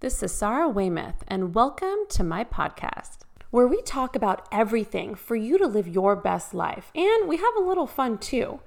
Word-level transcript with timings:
This 0.00 0.22
is 0.22 0.32
Sarah 0.32 0.66
Weymouth, 0.66 1.24
and 1.28 1.54
welcome 1.54 2.06
to 2.08 2.24
my 2.24 2.42
podcast, 2.42 3.18
where 3.50 3.66
we 3.66 3.82
talk 3.82 4.16
about 4.16 4.48
everything 4.50 5.14
for 5.14 5.36
you 5.36 5.58
to 5.58 5.66
live 5.66 5.86
your 5.86 6.16
best 6.16 6.54
life. 6.54 6.90
And 6.94 7.28
we 7.28 7.36
have 7.36 7.54
a 7.58 7.62
little 7.62 7.86
fun 7.86 8.16
too. 8.16 8.60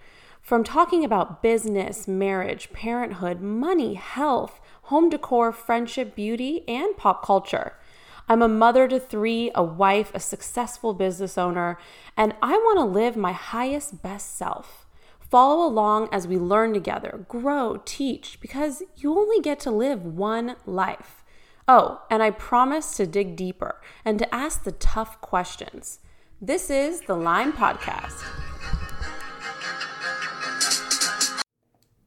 From 0.44 0.64
talking 0.64 1.04
about 1.04 1.42
business, 1.42 2.08
marriage, 2.08 2.72
parenthood, 2.72 3.42
money, 3.42 3.96
health, 3.96 4.62
home 4.84 5.10
decor, 5.10 5.52
friendship, 5.52 6.14
beauty, 6.16 6.64
and 6.68 6.96
pop 6.98 7.26
culture. 7.26 7.80
I'm 8.30 8.44
a 8.44 8.48
mother 8.48 8.88
to 8.88 9.00
three, 9.00 9.50
a 9.56 9.64
wife, 9.64 10.12
a 10.14 10.20
successful 10.20 10.94
business 10.94 11.36
owner, 11.36 11.80
and 12.16 12.36
I 12.44 12.52
want 12.52 12.78
to 12.78 12.84
live 12.84 13.18
my 13.18 13.32
highest, 13.32 14.04
best 14.04 14.38
self. 14.38 14.86
Follow 15.20 15.66
along 15.66 16.10
as 16.12 16.28
we 16.28 16.38
learn 16.38 16.74
together, 16.74 17.26
grow, 17.28 17.82
teach, 17.86 18.38
because 18.40 18.84
you 18.98 19.18
only 19.18 19.42
get 19.42 19.60
to 19.62 19.72
live 19.72 20.06
one 20.06 20.58
life. 20.68 21.23
Oh, 21.66 22.02
and 22.10 22.22
I 22.22 22.30
promise 22.30 22.98
to 22.98 23.08
dig 23.08 23.38
deeper 23.38 23.80
and 24.04 24.20
to 24.20 24.36
ask 24.36 24.64
the 24.64 24.74
tough 24.74 25.22
questions. 25.22 26.00
This 26.42 26.70
is 26.70 27.02
the 27.02 27.16
Lime 27.16 27.54
Podcast. 27.54 28.22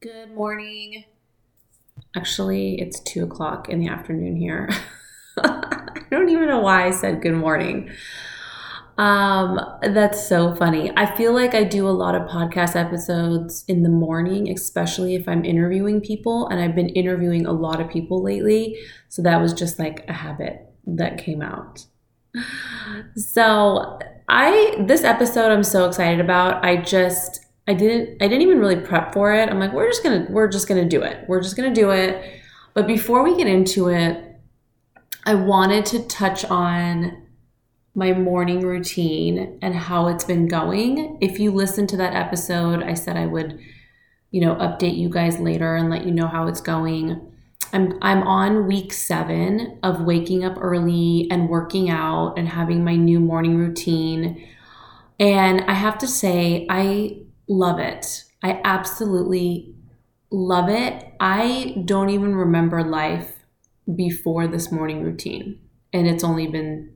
Good 0.01 0.35
morning. 0.35 1.05
Actually, 2.15 2.79
it's 2.83 3.01
two 3.01 3.25
o'clock 3.25 3.71
in 3.71 3.81
the 3.81 3.89
afternoon 3.89 4.37
here. 4.37 4.69
I 5.39 6.03
don't 6.11 6.29
even 6.29 6.49
know 6.49 6.61
why 6.61 6.87
I 6.87 6.91
said 6.91 7.23
good 7.23 7.35
morning. 7.35 7.91
Um, 8.99 9.61
that's 9.83 10.27
so 10.27 10.55
funny. 10.55 10.91
I 10.97 11.15
feel 11.17 11.35
like 11.35 11.55
I 11.55 11.65
do 11.65 11.87
a 11.87 11.91
lot 11.91 12.15
of 12.15 12.29
podcast 12.29 12.77
episodes 12.77 13.65
in 13.69 13.83
the 13.83 13.91
morning, 13.91 14.51
especially 14.51 15.15
if 15.15 15.29
I'm 15.29 15.45
interviewing 15.45 16.01
people, 16.01 16.49
and 16.49 16.61
I've 16.61 16.75
been 16.75 16.89
interviewing 16.91 17.45
a 17.45 17.53
lot 17.53 17.81
of 17.81 17.91
people 17.91 18.23
lately. 18.23 18.79
So 19.09 19.23
that 19.23 19.41
was 19.41 19.53
just 19.53 19.79
like 19.79 20.09
a 20.09 20.15
habit 20.15 20.67
that 20.87 21.19
came 21.19 21.43
out. 21.43 21.85
So, 23.17 23.99
I 24.29 24.85
this 24.87 25.05
episode 25.05 25.53
I'm 25.53 25.63
so 25.63 25.87
excited 25.87 26.21
about. 26.21 26.65
I 26.65 26.77
just 26.77 27.47
I 27.69 27.75
didn't 27.75 28.23
I 28.23 28.29
didn't 28.29 28.43
even 28.43 28.59
really 28.59 28.77
prep 28.77 29.13
for 29.13 29.33
it. 29.33 29.49
I'm 29.49 29.61
like, 29.61 29.73
we're 29.73 29.89
just 29.89 30.03
to 30.03 30.27
we're 30.31 30.49
just 30.49 30.69
to 30.69 30.85
do 30.85 31.03
it. 31.03 31.29
We're 31.29 31.43
just 31.43 31.57
to 31.57 31.71
do 31.71 31.91
it. 31.91 32.41
But 32.75 32.87
before 32.87 33.23
we 33.23 33.37
get 33.37 33.47
into 33.47 33.89
it, 33.89 34.23
I 35.25 35.35
wanted 35.35 35.87
to 35.87 36.07
touch 36.07 36.45
on 36.45 37.26
my 37.97 38.13
morning 38.13 38.61
routine 38.61 39.59
and 39.63 39.75
how 39.75 40.07
it's 40.07 40.23
been 40.23 40.47
going. 40.47 41.17
If 41.23 41.41
you 41.41 41.51
listen 41.51 41.87
to 41.89 41.97
that 41.97 42.15
episode, 42.15 42.83
I 42.83 42.93
said 42.93 43.17
I 43.17 43.25
would, 43.25 43.59
you 44.31 44.43
know, 44.43 44.55
update 44.57 44.99
you 44.99 45.09
guys 45.09 45.39
later 45.39 45.75
and 45.75 45.89
let 45.89 46.05
you 46.05 46.13
know 46.13 46.29
how 46.29 46.47
it's 46.47 46.61
going. 46.61 47.33
I'm 47.73 47.99
I'm 48.03 48.23
on 48.23 48.67
week 48.67 48.93
7 48.93 49.79
of 49.83 50.03
waking 50.03 50.45
up 50.45 50.59
early 50.61 51.27
and 51.31 51.49
working 51.49 51.89
out 51.89 52.35
and 52.37 52.51
having 52.51 52.85
my 52.85 52.97
new 52.97 53.19
morning 53.19 53.57
routine. 53.57 54.47
And 55.19 55.63
I 55.63 55.73
have 55.73 55.97
to 55.99 56.07
say 56.07 56.67
I 56.69 57.23
love 57.49 57.79
it. 57.79 58.25
I 58.43 58.61
absolutely 58.63 59.75
love 60.31 60.69
it. 60.69 61.15
I 61.19 61.83
don't 61.87 62.11
even 62.11 62.35
remember 62.35 62.85
life 62.85 63.33
before 63.95 64.47
this 64.47 64.71
morning 64.71 65.03
routine. 65.03 65.61
And 65.95 66.07
it's 66.07 66.23
only 66.23 66.47
been 66.47 66.96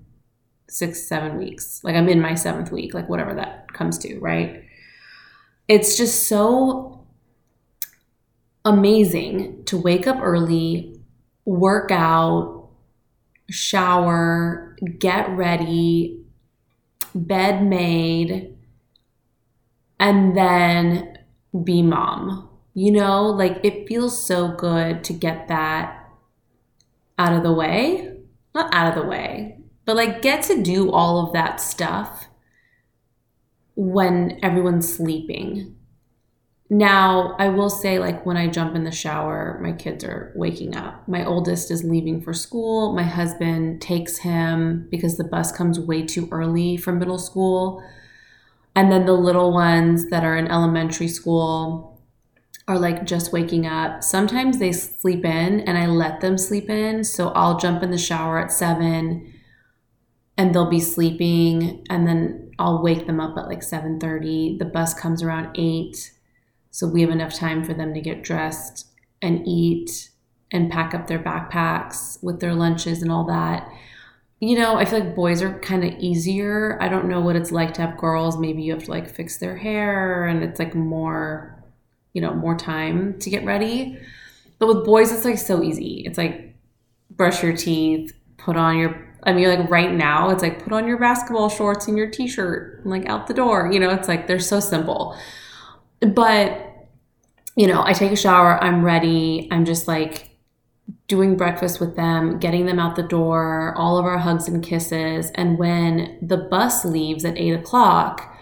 six, 0.71 1.07
seven 1.07 1.37
weeks. 1.37 1.83
Like 1.85 1.97
I'm 1.97 2.09
in 2.09 2.21
my 2.21 2.35
seventh 2.35 2.71
week, 2.71 2.95
like 2.95 3.09
whatever 3.09 3.35
that 3.35 3.73
comes 3.73 3.99
to, 3.99 4.19
right? 4.19 4.65
It's 5.69 5.97
just 5.97 6.29
so 6.29 7.07
amazing 8.65 9.65
to 9.65 9.77
wake 9.79 10.07
up 10.07 10.19
early, 10.21 11.01
work 11.45 11.91
out, 11.91 12.69
shower, 13.51 14.77
get 14.99 15.29
ready, 15.31 16.25
bed 17.15 17.65
made, 17.65 18.57
and 19.99 20.37
then 20.37 21.19
be 21.65 21.83
mom. 21.83 22.49
You 22.75 22.93
know, 22.93 23.27
like 23.27 23.61
it 23.65 23.89
feels 23.89 24.25
so 24.25 24.49
good 24.49 25.03
to 25.05 25.13
get 25.13 25.49
that 25.49 26.09
out 27.19 27.33
of 27.33 27.43
the 27.43 27.53
way. 27.53 28.17
Not 28.55 28.75
out 28.75 28.97
of 28.97 29.03
the 29.03 29.09
way, 29.09 29.60
but 29.85 29.97
like 29.97 30.23
get 30.23 30.43
to 30.45 30.63
do 30.63 30.91
all 30.91 31.27
of 31.27 31.33
that 31.33 31.61
stuff 31.61 32.27
when 33.75 34.39
everyone's 34.43 34.93
sleeping. 34.93 35.77
Now, 36.73 37.35
I 37.41 37.49
will 37.49 37.69
say, 37.69 37.99
like, 37.99 38.25
when 38.25 38.37
I 38.37 38.47
jump 38.47 38.77
in 38.77 38.85
the 38.85 38.93
shower, 38.93 39.59
my 39.61 39.73
kids 39.73 40.05
are 40.05 40.33
waking 40.37 40.77
up. 40.77 41.09
My 41.09 41.25
oldest 41.25 41.69
is 41.69 41.83
leaving 41.83 42.21
for 42.21 42.33
school. 42.33 42.95
My 42.95 43.03
husband 43.03 43.83
takes 43.83 44.19
him 44.19 44.87
because 44.89 45.17
the 45.17 45.25
bus 45.25 45.51
comes 45.51 45.81
way 45.81 46.07
too 46.07 46.29
early 46.31 46.77
from 46.77 47.01
middle 47.01 47.19
school. 47.19 47.83
And 48.77 48.93
then 48.93 49.05
the 49.05 49.15
little 49.15 49.53
ones 49.53 50.11
that 50.11 50.23
are 50.23 50.37
in 50.37 50.47
elementary 50.47 51.09
school 51.09 52.01
are 52.69 52.79
like 52.79 53.05
just 53.05 53.33
waking 53.33 53.67
up. 53.67 54.05
Sometimes 54.05 54.59
they 54.59 54.71
sleep 54.71 55.25
in 55.25 55.61
and 55.61 55.77
I 55.77 55.87
let 55.87 56.21
them 56.21 56.39
sleep 56.39 56.71
in. 56.71 57.03
So 57.03 57.31
I'll 57.31 57.59
jump 57.59 57.83
in 57.83 57.91
the 57.91 57.99
shower 57.99 58.39
at 58.39 58.53
seven 58.53 59.30
and 60.41 60.55
they'll 60.55 60.71
be 60.71 60.81
sleeping 60.81 61.87
and 61.91 62.07
then 62.07 62.51
I'll 62.59 62.83
wake 62.83 63.07
them 63.07 63.21
up 63.21 63.37
at 63.37 63.47
like 63.47 63.61
7:30. 63.61 64.59
The 64.59 64.65
bus 64.65 64.95
comes 64.95 65.23
around 65.23 65.55
8. 65.55 66.13
So 66.71 66.87
we 66.87 67.03
have 67.03 67.11
enough 67.11 67.35
time 67.35 67.63
for 67.63 67.75
them 67.75 67.93
to 67.93 68.01
get 68.01 68.23
dressed 68.23 68.87
and 69.21 69.47
eat 69.47 70.09
and 70.51 70.71
pack 70.71 70.95
up 70.95 71.09
their 71.09 71.19
backpacks 71.19 72.23
with 72.23 72.41
their 72.41 72.55
lunches 72.55 73.03
and 73.03 73.13
all 73.13 73.25
that. 73.27 73.71
You 74.39 74.57
know, 74.57 74.77
I 74.77 74.87
feel 74.87 75.01
like 75.01 75.15
boys 75.15 75.43
are 75.43 75.59
kind 75.59 75.85
of 75.85 75.93
easier. 75.99 76.79
I 76.81 76.89
don't 76.89 77.09
know 77.09 77.21
what 77.21 77.37
it's 77.37 77.53
like 77.53 77.75
to 77.75 77.83
have 77.83 77.99
girls. 77.99 78.39
Maybe 78.39 78.63
you 78.63 78.73
have 78.73 78.85
to 78.85 78.91
like 78.91 79.15
fix 79.15 79.37
their 79.37 79.59
hair 79.59 80.25
and 80.25 80.43
it's 80.43 80.59
like 80.59 80.75
more, 80.75 81.63
you 82.15 82.23
know, 82.23 82.33
more 82.33 82.57
time 82.57 83.19
to 83.19 83.29
get 83.29 83.45
ready. 83.45 83.99
But 84.59 84.69
with 84.69 84.87
boys, 84.87 85.13
it's 85.13 85.27
like 85.27 85.37
so 85.37 85.63
easy. 85.63 86.03
It's 86.07 86.17
like 86.17 86.57
brush 87.11 87.43
your 87.43 87.55
teeth, 87.55 88.15
put 88.39 88.57
on 88.57 88.79
your 88.79 89.10
I 89.25 89.33
mean, 89.33 89.49
like 89.49 89.71
right 89.71 89.93
now, 89.93 90.31
it's 90.31 90.43
like 90.43 90.63
put 90.63 90.73
on 90.73 90.87
your 90.87 90.99
basketball 90.99 91.49
shorts 91.49 91.89
and 91.89 91.97
your 91.97 92.11
t-shirt, 92.11 92.87
like 92.87 93.07
out 93.07 93.27
the 93.27 93.35
door. 93.35 93.71
You 93.73 93.81
know, 93.81 93.91
it's 93.91 94.09
like 94.09 94.27
they're 94.27 94.39
so 94.39 94.61
simple. 94.61 95.17
But 96.01 96.67
you 97.57 97.67
know, 97.67 97.83
I 97.85 97.93
take 97.93 98.13
a 98.13 98.17
shower, 98.17 98.63
I'm 98.63 98.85
ready. 98.85 99.49
I'm 99.51 99.65
just 99.65 99.87
like 99.89 100.31
doing 101.09 101.37
breakfast 101.37 101.81
with 101.81 101.97
them, 101.97 102.39
getting 102.39 102.67
them 102.67 102.79
out 102.79 102.97
the 102.97 103.03
door, 103.03 103.75
all 103.77 103.99
of 103.99 104.05
our 104.05 104.19
hugs 104.19 104.49
and 104.49 104.63
kisses. 104.63 105.31
And 105.35 105.59
when 105.59 106.19
the 106.23 106.37
bus 106.37 106.85
leaves 106.85 107.25
at 107.25 107.37
eight 107.37 107.53
o'clock, 107.53 108.35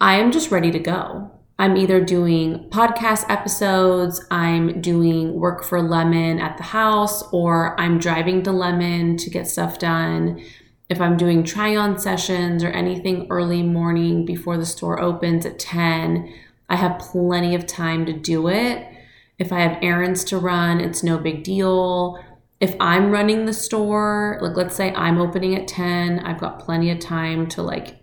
I 0.00 0.14
am 0.14 0.32
just 0.32 0.50
ready 0.50 0.70
to 0.70 0.78
go. 0.78 1.30
I'm 1.60 1.76
either 1.76 2.02
doing 2.02 2.70
podcast 2.70 3.26
episodes, 3.28 4.24
I'm 4.30 4.80
doing 4.80 5.34
work 5.34 5.62
for 5.62 5.82
Lemon 5.82 6.40
at 6.40 6.56
the 6.56 6.62
house, 6.62 7.22
or 7.34 7.78
I'm 7.78 7.98
driving 7.98 8.42
to 8.44 8.50
Lemon 8.50 9.18
to 9.18 9.28
get 9.28 9.46
stuff 9.46 9.78
done. 9.78 10.42
If 10.88 11.02
I'm 11.02 11.18
doing 11.18 11.44
try 11.44 11.76
on 11.76 11.98
sessions 11.98 12.64
or 12.64 12.68
anything 12.70 13.26
early 13.28 13.62
morning 13.62 14.24
before 14.24 14.56
the 14.56 14.64
store 14.64 15.02
opens 15.02 15.44
at 15.44 15.58
10, 15.58 16.32
I 16.70 16.76
have 16.76 16.98
plenty 16.98 17.54
of 17.54 17.66
time 17.66 18.06
to 18.06 18.14
do 18.14 18.48
it. 18.48 18.88
If 19.38 19.52
I 19.52 19.60
have 19.60 19.82
errands 19.82 20.24
to 20.24 20.38
run, 20.38 20.80
it's 20.80 21.02
no 21.02 21.18
big 21.18 21.44
deal. 21.44 22.24
If 22.58 22.74
I'm 22.80 23.10
running 23.10 23.44
the 23.44 23.52
store, 23.52 24.38
like 24.40 24.56
let's 24.56 24.76
say 24.76 24.94
I'm 24.94 25.20
opening 25.20 25.54
at 25.56 25.68
10, 25.68 26.20
I've 26.20 26.40
got 26.40 26.58
plenty 26.58 26.90
of 26.90 27.00
time 27.00 27.46
to 27.48 27.60
like 27.60 27.98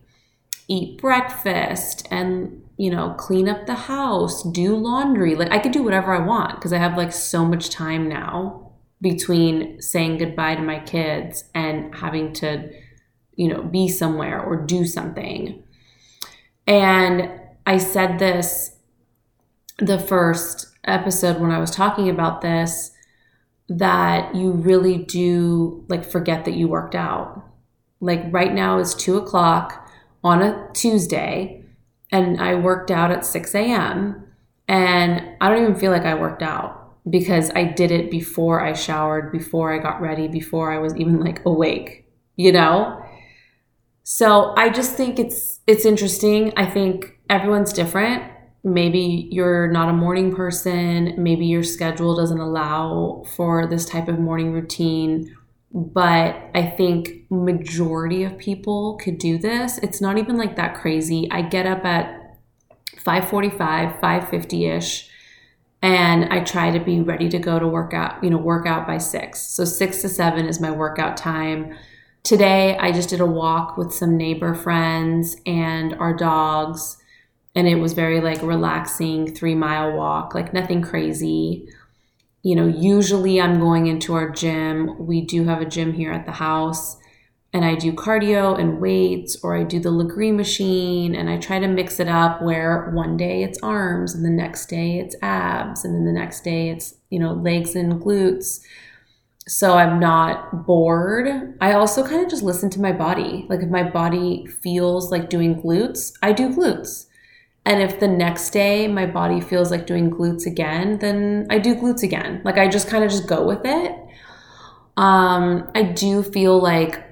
eat 0.68 1.01
breakfast 1.01 2.07
and 2.12 2.62
you 2.77 2.91
know, 2.91 3.15
clean 3.17 3.49
up 3.49 3.65
the 3.65 3.73
house, 3.73 4.43
do 4.43 4.75
laundry. 4.75 5.35
Like 5.35 5.51
I 5.51 5.59
could 5.59 5.71
do 5.71 5.83
whatever 5.83 6.13
I 6.13 6.25
want 6.25 6.55
because 6.55 6.71
I 6.71 6.77
have 6.77 6.95
like 6.95 7.11
so 7.11 7.43
much 7.43 7.71
time 7.71 8.07
now 8.07 8.71
between 9.01 9.81
saying 9.81 10.18
goodbye 10.18 10.56
to 10.56 10.62
my 10.62 10.79
kids 10.79 11.45
and 11.53 11.94
having 11.95 12.33
to, 12.33 12.69
you 13.35 13.47
know, 13.47 13.63
be 13.63 13.88
somewhere 13.88 14.41
or 14.41 14.56
do 14.56 14.85
something. 14.85 15.63
And 16.68 17.31
I 17.65 17.77
said 17.77 18.19
this 18.19 18.75
the 19.80 20.00
first 20.00 20.68
episode 20.83 21.39
when 21.39 21.51
I 21.51 21.59
was 21.59 21.71
talking 21.71 22.09
about 22.09 22.41
this 22.41 22.91
that 23.69 24.33
you 24.35 24.51
really 24.51 24.97
do 24.97 25.83
like 25.89 26.06
forget 26.06 26.45
that 26.45 26.53
you 26.53 26.68
worked 26.68 26.95
out. 26.95 27.44
Like 28.00 28.21
right 28.31 28.53
now 28.53 28.77
is 28.77 28.94
two 28.94 29.18
o'clock 29.18 29.89
on 30.23 30.41
a 30.41 30.69
Tuesday 30.73 31.63
and 32.12 32.39
I 32.42 32.56
worked 32.56 32.92
out 32.92 33.12
at 33.12 33.25
6 33.25 33.56
a.m. 33.56 34.24
And 34.68 35.36
I 35.42 35.50
don't 35.50 35.62
even 35.63 35.75
feel 35.75 35.92
like 35.92 36.06
I 36.06 36.13
worked 36.15 36.42
out 36.44 36.98
because 37.09 37.51
I 37.56 37.63
did 37.63 37.92
it 37.92 38.12
before 38.12 38.62
I 38.62 38.74
showered, 38.74 39.31
before 39.31 39.74
I 39.74 39.80
got 39.80 40.01
ready, 40.01 40.27
before 40.27 40.71
I 40.74 40.80
was 40.80 40.95
even 40.98 41.19
like 41.21 41.42
awake, 41.45 42.06
you 42.36 42.51
know? 42.51 43.01
So 44.04 44.54
I 44.57 44.69
just 44.69 44.95
think 44.95 45.19
it's 45.19 45.59
it's 45.68 45.86
interesting. 45.86 46.54
I 46.57 46.65
think 46.65 47.19
everyone's 47.30 47.74
different. 47.74 48.24
maybe 48.63 49.30
you're 49.31 49.68
not 49.71 49.89
a 49.89 49.94
morning 49.94 50.36
person, 50.36 51.13
maybe 51.18 51.45
your 51.45 51.63
schedule 51.63 52.15
doesn't 52.15 52.39
allow 52.39 53.24
for 53.36 53.68
this 53.68 53.86
type 53.86 54.07
of 54.07 54.19
morning 54.19 54.51
routine, 54.51 55.37
but 55.74 56.50
I 56.56 56.74
think 56.75 57.25
majority 57.30 58.24
of 58.24 58.38
people 58.38 58.98
could 58.98 59.18
do 59.18 59.38
this. 59.38 59.78
It's 59.80 60.02
not 60.02 60.18
even 60.18 60.38
like 60.38 60.56
that 60.56 60.75
crazy. 60.75 61.28
I 61.31 61.42
get 61.42 61.66
up 61.66 61.86
at 61.86 62.38
5:45, 63.04 64.00
5:50ish 64.00 65.10
and 65.81 66.25
I 66.25 66.44
try 66.44 66.72
to 66.72 66.80
be 66.80 67.02
ready 67.02 67.30
to 67.30 67.38
go 67.38 67.60
to 67.60 67.68
work 67.68 67.94
out, 67.94 68.24
you 68.24 68.30
know, 68.30 68.38
work 68.38 68.66
out 68.66 68.88
by 68.88 68.98
6. 68.98 69.40
So 69.40 69.64
6 69.64 70.02
to 70.02 70.10
7 70.10 70.48
is 70.48 70.60
my 70.60 70.72
workout 70.72 71.18
time. 71.18 71.75
Today 72.24 72.78
I 72.78 72.92
just 72.92 73.10
did 73.10 73.22
a 73.22 73.25
walk 73.25 73.78
with 73.78 73.94
some 73.94 74.18
neighbor 74.18 74.54
friends 74.56 75.36
and 75.46 75.94
our 75.96 76.16
dogs 76.16 76.98
and 77.56 77.68
it 77.68 77.75
was 77.75 77.94
very 77.94 78.22
like 78.22 78.42
relaxing 78.42 79.34
3 79.34 79.56
mile 79.56 79.96
walk, 79.96 80.34
like 80.34 80.54
nothing 80.54 80.81
crazy 80.81 81.68
you 82.47 82.55
know, 82.55 82.65
usually 82.65 83.41
I'm 83.41 83.59
going 83.59 83.88
into 83.88 84.13
our 84.13 84.29
gym. 84.29 85.05
We 85.05 85.19
do 85.19 85.44
have 85.44 85.59
a 85.59 85.65
gym 85.65 85.91
here 85.91 86.13
at 86.13 86.25
the 86.25 86.31
house, 86.31 86.95
and 87.51 87.65
I 87.65 87.75
do 87.75 87.91
cardio 87.91 88.57
and 88.57 88.79
weights, 88.79 89.38
or 89.44 89.57
I 89.57 89.65
do 89.65 89.81
the 89.81 89.89
Lagree 89.89 90.33
machine, 90.33 91.13
and 91.13 91.29
I 91.29 91.39
try 91.39 91.59
to 91.59 91.67
mix 91.67 91.99
it 91.99 92.07
up 92.07 92.41
where 92.41 92.89
one 92.91 93.17
day 93.17 93.44
it's 93.44 93.59
arms, 93.61 94.15
and 94.15 94.23
the 94.23 94.29
next 94.29 94.67
day 94.67 94.97
it's 94.97 95.17
abs, 95.21 95.83
and 95.83 95.94
then 95.94 96.05
the 96.05 96.17
next 96.17 96.45
day 96.45 96.69
it's, 96.69 96.94
you 97.09 97.19
know, 97.19 97.33
legs 97.33 97.75
and 97.75 98.01
glutes. 98.01 98.61
So 99.45 99.73
I'm 99.73 99.99
not 99.99 100.65
bored. 100.65 101.57
I 101.59 101.73
also 101.73 102.07
kind 102.07 102.23
of 102.23 102.29
just 102.29 102.44
listen 102.44 102.69
to 102.69 102.81
my 102.81 102.94
body. 102.94 103.45
Like 103.49 103.59
if 103.59 103.67
my 103.69 103.83
body 103.83 104.45
feels 104.45 105.11
like 105.11 105.29
doing 105.29 105.61
glutes, 105.61 106.13
I 106.23 106.31
do 106.31 106.55
glutes. 106.55 107.07
And 107.68 107.81
if 107.81 108.00
the 108.00 108.08
next 108.08 108.52
day 108.52 108.88
my 108.88 109.06
body 109.06 109.42
feels 109.42 109.72
like 109.72 109.86
doing 109.86 110.10
glutes 110.10 110.46
again, 110.46 111.00
then 111.00 111.48
I 111.50 111.60
do 111.60 111.75
glutes 111.75 112.02
again. 112.02 112.42
Like 112.46 112.58
I 112.58 112.69
just 112.69 112.88
kind 112.88 113.04
of 113.04 113.12
just 113.12 113.28
go 113.28 113.46
with 113.46 113.66
it. 113.66 113.92
Um, 114.96 115.69
I 115.75 115.84
do 115.84 116.24
feel 116.24 116.62
like 116.62 117.04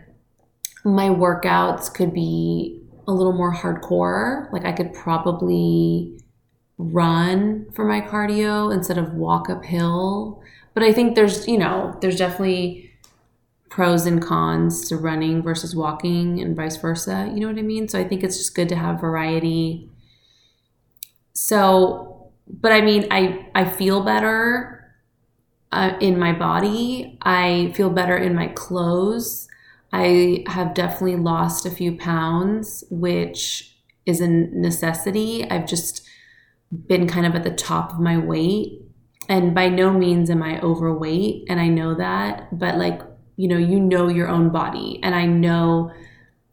my 0.86 1.10
workouts 1.10 1.94
could 1.94 2.14
be 2.14 2.82
a 3.06 3.12
little 3.12 3.34
more 3.34 3.54
hardcore. 3.54 4.50
Like 4.54 4.64
I 4.64 4.72
could 4.72 4.94
probably 4.94 6.18
run 6.78 7.70
for 7.74 7.84
my 7.84 8.00
cardio 8.00 8.74
instead 8.74 8.98
of 8.98 9.14
walk 9.14 9.50
uphill. 9.50 10.42
But 10.74 10.84
I 10.84 10.94
think 10.94 11.16
there's, 11.16 11.50
you 11.50 11.58
know, 11.58 11.98
there's 12.00 12.18
definitely 12.18 12.94
pros 13.70 14.06
and 14.06 14.22
cons 14.22 14.88
to 14.88 14.96
running 14.96 15.44
versus 15.44 15.76
walking 15.76 16.40
and 16.40 16.56
vice 16.56 16.78
versa. 16.78 17.30
You 17.34 17.42
know 17.42 17.48
what 17.48 17.60
I 17.60 17.62
mean? 17.62 17.90
So 17.90 18.00
I 18.00 18.08
think 18.08 18.24
it's 18.24 18.38
just 18.38 18.56
good 18.56 18.70
to 18.70 18.78
have 18.78 19.02
variety 19.02 19.90
so 21.36 22.32
but 22.48 22.72
i 22.72 22.82
mean 22.82 23.08
i 23.12 23.48
i 23.54 23.64
feel 23.64 24.04
better 24.04 24.76
uh, 25.76 25.98
in 26.00 26.18
my 26.18 26.32
body. 26.32 27.18
I 27.22 27.74
feel 27.76 27.90
better 27.90 28.16
in 28.16 28.34
my 28.34 28.48
clothes. 28.48 29.48
I 29.92 30.46
have 30.48 30.74
definitely 30.74 31.18
lost 31.18 31.66
a 31.66 31.72
few 31.72 31.98
pounds 31.98 32.84
which 32.90 33.76
is 34.06 34.22
a 34.22 34.28
necessity. 34.28 35.50
I've 35.50 35.68
just 35.68 36.08
been 36.88 37.08
kind 37.08 37.26
of 37.26 37.36
at 37.36 37.44
the 37.44 37.52
top 37.52 37.92
of 37.92 38.00
my 38.00 38.18
weight 38.18 38.82
and 39.28 39.54
by 39.54 39.70
no 39.70 39.92
means 39.92 40.30
am 40.30 40.44
i 40.44 40.60
overweight 40.62 41.46
and 41.48 41.60
i 41.60 41.68
know 41.68 41.96
that 41.96 42.48
but 42.58 42.76
like 42.76 43.02
you 43.38 43.48
know 43.48 43.58
you 43.58 43.80
know 43.80 44.08
your 44.08 44.28
own 44.28 44.50
body 44.50 45.00
and 45.04 45.16
i 45.16 45.26
know 45.26 45.92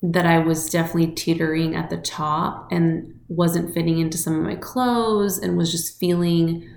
that 0.03 0.27
i 0.27 0.39
was 0.39 0.71
definitely 0.71 1.09
teetering 1.09 1.75
at 1.75 1.91
the 1.91 1.97
top 1.97 2.71
and 2.71 3.19
wasn't 3.37 3.73
fitting 3.75 3.99
into 3.99 4.19
some 4.19 4.35
of 4.35 4.43
my 4.43 4.57
clothes 4.57 5.39
and 5.39 5.57
was 5.57 5.71
just 5.71 5.99
feeling 5.99 6.69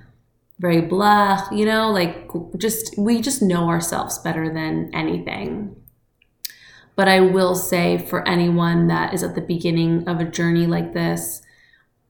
very 0.59 0.81
blah, 0.81 1.47
you 1.51 1.65
know, 1.65 1.91
like 1.91 2.29
just 2.57 2.97
we 2.97 3.21
just 3.21 3.41
know 3.41 3.67
ourselves 3.67 4.19
better 4.19 4.51
than 4.53 4.89
anything. 4.93 5.75
But 6.95 7.09
I 7.09 7.19
will 7.19 7.55
say 7.55 7.97
for 7.97 8.25
anyone 8.27 8.87
that 8.87 9.13
is 9.13 9.21
at 9.21 9.35
the 9.35 9.41
beginning 9.41 10.07
of 10.07 10.21
a 10.21 10.25
journey 10.25 10.65
like 10.65 10.93
this, 10.93 11.41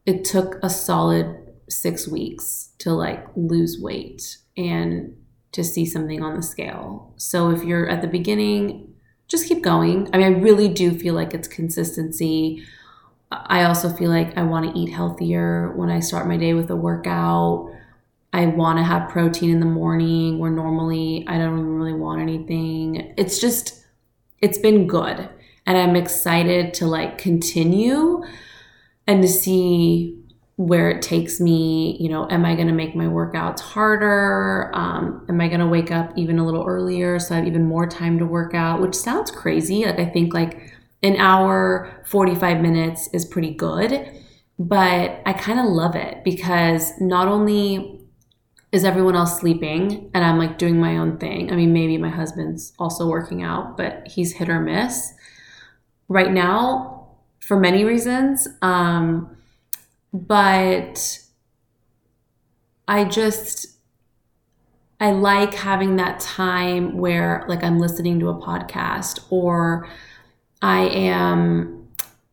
it 0.04 0.24
took 0.24 0.58
a 0.62 0.70
solid 0.70 1.34
6 1.68 2.06
weeks 2.06 2.70
to 2.78 2.92
like 2.92 3.26
lose 3.34 3.80
weight 3.80 4.38
and 4.56 5.16
to 5.50 5.64
see 5.64 5.84
something 5.84 6.22
on 6.22 6.36
the 6.36 6.42
scale. 6.42 7.14
So 7.16 7.50
if 7.50 7.64
you're 7.64 7.88
at 7.88 8.00
the 8.00 8.06
beginning, 8.06 8.94
just 9.26 9.48
keep 9.48 9.62
going. 9.62 10.08
I 10.12 10.18
mean, 10.18 10.26
I 10.26 10.38
really 10.38 10.68
do 10.68 10.96
feel 10.96 11.14
like 11.14 11.34
it's 11.34 11.48
consistency 11.48 12.64
I 13.30 13.64
also 13.64 13.90
feel 13.90 14.10
like 14.10 14.36
I 14.38 14.42
want 14.42 14.72
to 14.72 14.78
eat 14.78 14.92
healthier 14.92 15.72
when 15.76 15.90
I 15.90 16.00
start 16.00 16.28
my 16.28 16.36
day 16.36 16.54
with 16.54 16.70
a 16.70 16.76
workout. 16.76 17.72
I 18.32 18.46
want 18.46 18.78
to 18.78 18.84
have 18.84 19.08
protein 19.08 19.50
in 19.50 19.60
the 19.60 19.66
morning 19.66 20.38
where 20.38 20.50
normally 20.50 21.24
I 21.26 21.38
don't 21.38 21.58
even 21.58 21.74
really 21.74 21.94
want 21.94 22.20
anything. 22.20 23.14
It's 23.16 23.40
just, 23.40 23.84
it's 24.40 24.58
been 24.58 24.86
good. 24.86 25.28
And 25.64 25.76
I'm 25.76 25.96
excited 25.96 26.74
to 26.74 26.86
like 26.86 27.18
continue 27.18 28.22
and 29.08 29.22
to 29.22 29.28
see 29.28 30.22
where 30.54 30.90
it 30.90 31.02
takes 31.02 31.40
me. 31.40 31.96
You 31.98 32.08
know, 32.08 32.30
am 32.30 32.44
I 32.44 32.54
going 32.54 32.68
to 32.68 32.72
make 32.72 32.94
my 32.94 33.06
workouts 33.06 33.60
harder? 33.60 34.70
Um, 34.74 35.26
am 35.28 35.40
I 35.40 35.48
going 35.48 35.60
to 35.60 35.66
wake 35.66 35.90
up 35.90 36.12
even 36.16 36.38
a 36.38 36.44
little 36.44 36.64
earlier 36.64 37.18
so 37.18 37.34
I 37.34 37.38
have 37.38 37.46
even 37.46 37.64
more 37.64 37.88
time 37.88 38.18
to 38.20 38.26
work 38.26 38.54
out? 38.54 38.80
Which 38.80 38.94
sounds 38.94 39.32
crazy. 39.32 39.84
Like, 39.84 39.98
I 39.98 40.06
think 40.06 40.32
like, 40.32 40.75
an 41.02 41.16
hour, 41.16 42.02
45 42.06 42.60
minutes 42.60 43.08
is 43.12 43.24
pretty 43.24 43.54
good. 43.54 44.10
But 44.58 45.20
I 45.26 45.34
kind 45.34 45.60
of 45.60 45.66
love 45.66 45.94
it 45.94 46.24
because 46.24 46.92
not 47.00 47.28
only 47.28 48.00
is 48.72 48.84
everyone 48.84 49.16
else 49.16 49.38
sleeping 49.38 50.10
and 50.14 50.24
I'm 50.24 50.38
like 50.38 50.58
doing 50.58 50.78
my 50.78 50.96
own 50.96 51.18
thing. 51.18 51.52
I 51.52 51.56
mean, 51.56 51.72
maybe 51.72 51.98
my 51.98 52.08
husband's 52.08 52.72
also 52.78 53.08
working 53.08 53.42
out, 53.42 53.76
but 53.76 54.06
he's 54.06 54.32
hit 54.32 54.48
or 54.48 54.60
miss. 54.60 55.12
Right 56.08 56.32
now, 56.32 57.08
for 57.40 57.58
many 57.58 57.84
reasons. 57.84 58.48
Um, 58.62 59.36
but 60.12 61.20
I 62.88 63.04
just, 63.04 63.66
I 65.00 65.12
like 65.12 65.54
having 65.54 65.96
that 65.96 66.20
time 66.20 66.98
where 66.98 67.44
like 67.48 67.62
I'm 67.62 67.78
listening 67.78 68.18
to 68.20 68.28
a 68.30 68.34
podcast 68.34 69.20
or 69.30 69.88
I 70.62 70.88
am 70.88 71.88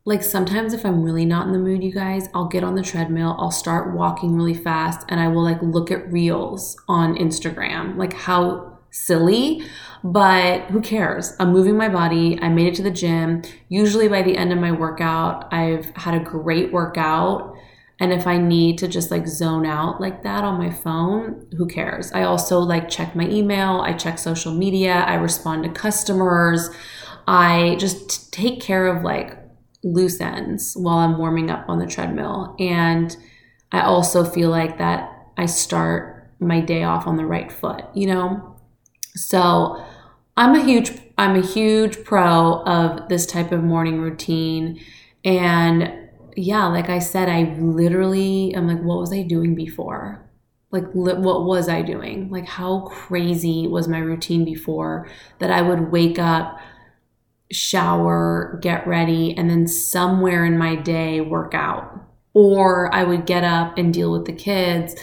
like 0.05 0.23
sometimes 0.23 0.73
if 0.73 0.85
I'm 0.85 1.01
really 1.01 1.25
not 1.25 1.47
in 1.47 1.53
the 1.53 1.59
mood, 1.59 1.83
you 1.83 1.93
guys, 1.93 2.27
I'll 2.33 2.47
get 2.47 2.63
on 2.63 2.75
the 2.75 2.81
treadmill, 2.81 3.35
I'll 3.39 3.51
start 3.51 3.93
walking 3.93 4.35
really 4.35 4.53
fast, 4.53 5.05
and 5.07 5.19
I 5.19 5.29
will 5.29 5.43
like 5.43 5.61
look 5.61 5.91
at 5.91 6.11
reels 6.11 6.75
on 6.87 7.15
Instagram. 7.15 7.95
Like 7.97 8.13
how 8.13 8.79
silly, 8.91 9.63
but 10.03 10.65
who 10.65 10.81
cares? 10.81 11.33
I'm 11.39 11.51
moving 11.51 11.77
my 11.77 11.89
body. 11.89 12.37
I 12.41 12.49
made 12.49 12.67
it 12.67 12.75
to 12.75 12.83
the 12.83 12.91
gym. 12.91 13.41
Usually 13.69 14.07
by 14.07 14.21
the 14.21 14.37
end 14.37 14.51
of 14.51 14.59
my 14.59 14.71
workout, 14.71 15.51
I've 15.53 15.89
had 15.95 16.13
a 16.13 16.23
great 16.23 16.71
workout. 16.71 17.55
And 17.99 18.11
if 18.11 18.27
I 18.27 18.37
need 18.37 18.77
to 18.79 18.87
just 18.87 19.11
like 19.11 19.27
zone 19.27 19.65
out 19.65 20.01
like 20.01 20.23
that 20.23 20.43
on 20.43 20.57
my 20.57 20.69
phone, 20.69 21.47
who 21.57 21.65
cares? 21.65 22.11
I 22.11 22.23
also 22.23 22.59
like 22.59 22.89
check 22.89 23.15
my 23.15 23.27
email, 23.29 23.79
I 23.79 23.93
check 23.93 24.19
social 24.19 24.53
media, 24.53 25.05
I 25.07 25.15
respond 25.15 25.63
to 25.63 25.69
customers. 25.69 26.69
I 27.27 27.75
just 27.79 28.33
take 28.33 28.61
care 28.61 28.87
of 28.87 29.03
like 29.03 29.37
loose 29.83 30.19
ends 30.21 30.75
while 30.75 30.97
I'm 30.97 31.17
warming 31.17 31.49
up 31.49 31.65
on 31.67 31.79
the 31.79 31.87
treadmill. 31.87 32.55
And 32.59 33.15
I 33.71 33.81
also 33.81 34.23
feel 34.23 34.49
like 34.49 34.77
that 34.77 35.09
I 35.37 35.45
start 35.45 36.31
my 36.39 36.61
day 36.61 36.83
off 36.83 37.07
on 37.07 37.17
the 37.17 37.25
right 37.25 37.51
foot, 37.51 37.85
you 37.93 38.07
know? 38.07 38.55
So 39.15 39.83
I'm 40.37 40.55
a 40.55 40.63
huge 40.63 40.91
I'm 41.17 41.35
a 41.35 41.45
huge 41.45 42.03
pro 42.03 42.63
of 42.63 43.07
this 43.09 43.25
type 43.25 43.51
of 43.51 43.63
morning 43.63 44.01
routine 44.01 44.79
and 45.23 45.91
yeah, 46.35 46.65
like 46.65 46.89
I 46.89 46.99
said 46.99 47.29
I 47.29 47.55
literally 47.59 48.53
I'm 48.55 48.67
like 48.67 48.81
what 48.81 48.99
was 48.99 49.13
I 49.13 49.21
doing 49.21 49.55
before? 49.55 50.27
Like 50.71 50.85
li- 50.95 51.13
what 51.13 51.45
was 51.45 51.69
I 51.69 51.83
doing? 51.83 52.31
Like 52.31 52.47
how 52.47 52.81
crazy 52.81 53.67
was 53.67 53.87
my 53.87 53.99
routine 53.99 54.43
before 54.43 55.07
that 55.39 55.51
I 55.51 55.61
would 55.61 55.91
wake 55.91 56.17
up 56.17 56.59
shower, 57.51 58.59
get 58.61 58.87
ready, 58.87 59.35
and 59.37 59.49
then 59.49 59.67
somewhere 59.67 60.45
in 60.45 60.57
my 60.57 60.75
day 60.75 61.21
work 61.21 61.53
out. 61.53 62.01
Or 62.33 62.93
I 62.93 63.03
would 63.03 63.25
get 63.25 63.43
up 63.43 63.77
and 63.77 63.93
deal 63.93 64.11
with 64.11 64.25
the 64.25 64.33
kids 64.33 64.95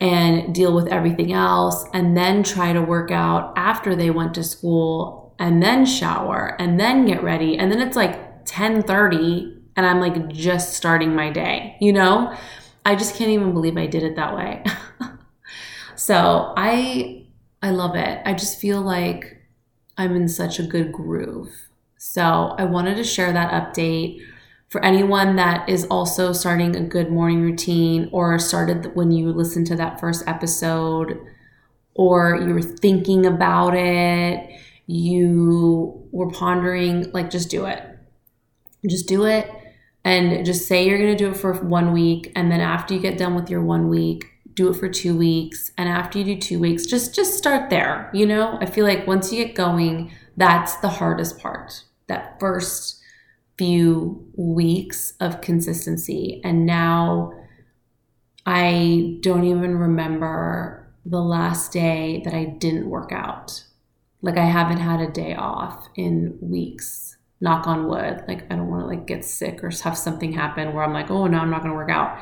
and 0.00 0.54
deal 0.54 0.74
with 0.74 0.88
everything 0.88 1.32
else 1.32 1.84
and 1.92 2.16
then 2.16 2.42
try 2.42 2.72
to 2.72 2.80
work 2.80 3.10
out 3.10 3.52
after 3.56 3.96
they 3.96 4.10
went 4.10 4.34
to 4.34 4.44
school 4.44 5.34
and 5.38 5.62
then 5.62 5.84
shower 5.84 6.56
and 6.58 6.78
then 6.78 7.04
get 7.04 7.22
ready. 7.22 7.58
And 7.58 7.70
then 7.70 7.80
it's 7.80 7.96
like 7.96 8.44
10:30 8.46 9.56
and 9.76 9.86
I'm 9.86 10.00
like 10.00 10.28
just 10.28 10.74
starting 10.74 11.14
my 11.14 11.30
day, 11.30 11.76
you 11.80 11.92
know? 11.92 12.34
I 12.86 12.94
just 12.96 13.16
can't 13.16 13.30
even 13.30 13.52
believe 13.52 13.76
I 13.76 13.86
did 13.86 14.02
it 14.02 14.16
that 14.16 14.34
way. 14.34 14.64
so, 15.96 16.54
I 16.56 17.26
I 17.62 17.70
love 17.70 17.96
it. 17.96 18.20
I 18.24 18.32
just 18.34 18.58
feel 18.58 18.80
like 18.80 19.36
I'm 19.96 20.14
in 20.16 20.28
such 20.28 20.58
a 20.58 20.62
good 20.62 20.92
groove. 20.92 21.67
So 21.98 22.54
I 22.58 22.64
wanted 22.64 22.96
to 22.96 23.04
share 23.04 23.32
that 23.32 23.52
update. 23.52 24.22
For 24.68 24.84
anyone 24.84 25.36
that 25.36 25.68
is 25.68 25.84
also 25.86 26.32
starting 26.32 26.76
a 26.76 26.80
good 26.80 27.10
morning 27.10 27.40
routine 27.40 28.08
or 28.12 28.38
started 28.38 28.94
when 28.94 29.10
you 29.10 29.32
listened 29.32 29.66
to 29.68 29.76
that 29.76 29.98
first 29.98 30.24
episode, 30.26 31.18
or 31.94 32.36
you 32.36 32.54
were 32.54 32.62
thinking 32.62 33.26
about 33.26 33.74
it, 33.74 34.48
you 34.86 36.08
were 36.12 36.30
pondering, 36.30 37.10
like 37.12 37.30
just 37.30 37.50
do 37.50 37.66
it. 37.66 37.82
Just 38.86 39.08
do 39.08 39.26
it 39.26 39.50
and 40.04 40.46
just 40.46 40.66
say 40.68 40.86
you're 40.86 40.98
going 40.98 41.16
to 41.16 41.24
do 41.24 41.30
it 41.30 41.36
for 41.36 41.52
one 41.52 41.92
week. 41.92 42.32
And 42.36 42.50
then 42.50 42.60
after 42.60 42.94
you 42.94 43.00
get 43.00 43.18
done 43.18 43.34
with 43.34 43.50
your 43.50 43.62
one 43.62 43.88
week, 43.88 44.26
do 44.54 44.70
it 44.70 44.74
for 44.74 44.88
two 44.88 45.16
weeks. 45.16 45.72
And 45.76 45.88
after 45.88 46.18
you 46.18 46.24
do 46.24 46.36
two 46.40 46.60
weeks, 46.60 46.86
just 46.86 47.14
just 47.14 47.36
start 47.36 47.70
there. 47.70 48.10
You 48.14 48.26
know, 48.26 48.58
I 48.60 48.66
feel 48.66 48.86
like 48.86 49.06
once 49.06 49.32
you 49.32 49.44
get 49.44 49.54
going, 49.54 50.12
that's 50.36 50.76
the 50.76 50.88
hardest 50.88 51.38
part. 51.38 51.84
That 52.08 52.38
first 52.40 53.00
few 53.56 54.26
weeks 54.36 55.12
of 55.20 55.40
consistency. 55.40 56.40
And 56.44 56.64
now 56.64 57.32
I 58.46 59.18
don't 59.20 59.44
even 59.44 59.76
remember 59.76 60.88
the 61.04 61.20
last 61.20 61.72
day 61.72 62.22
that 62.24 62.34
I 62.34 62.44
didn't 62.44 62.88
work 62.88 63.12
out. 63.12 63.64
Like 64.22 64.36
I 64.36 64.44
haven't 64.44 64.78
had 64.78 65.00
a 65.00 65.10
day 65.10 65.34
off 65.34 65.88
in 65.96 66.38
weeks. 66.40 67.16
Knock 67.40 67.66
on 67.66 67.86
wood. 67.86 68.24
Like 68.26 68.50
I 68.50 68.56
don't 68.56 68.68
want 68.68 68.82
to 68.82 68.86
like 68.86 69.06
get 69.06 69.24
sick 69.24 69.62
or 69.62 69.70
have 69.70 69.96
something 69.96 70.32
happen 70.32 70.72
where 70.72 70.82
I'm 70.82 70.92
like, 70.92 71.10
"Oh, 71.10 71.26
no, 71.26 71.38
I'm 71.38 71.50
not 71.50 71.62
going 71.62 71.70
to 71.70 71.76
work 71.76 71.90
out." 71.90 72.18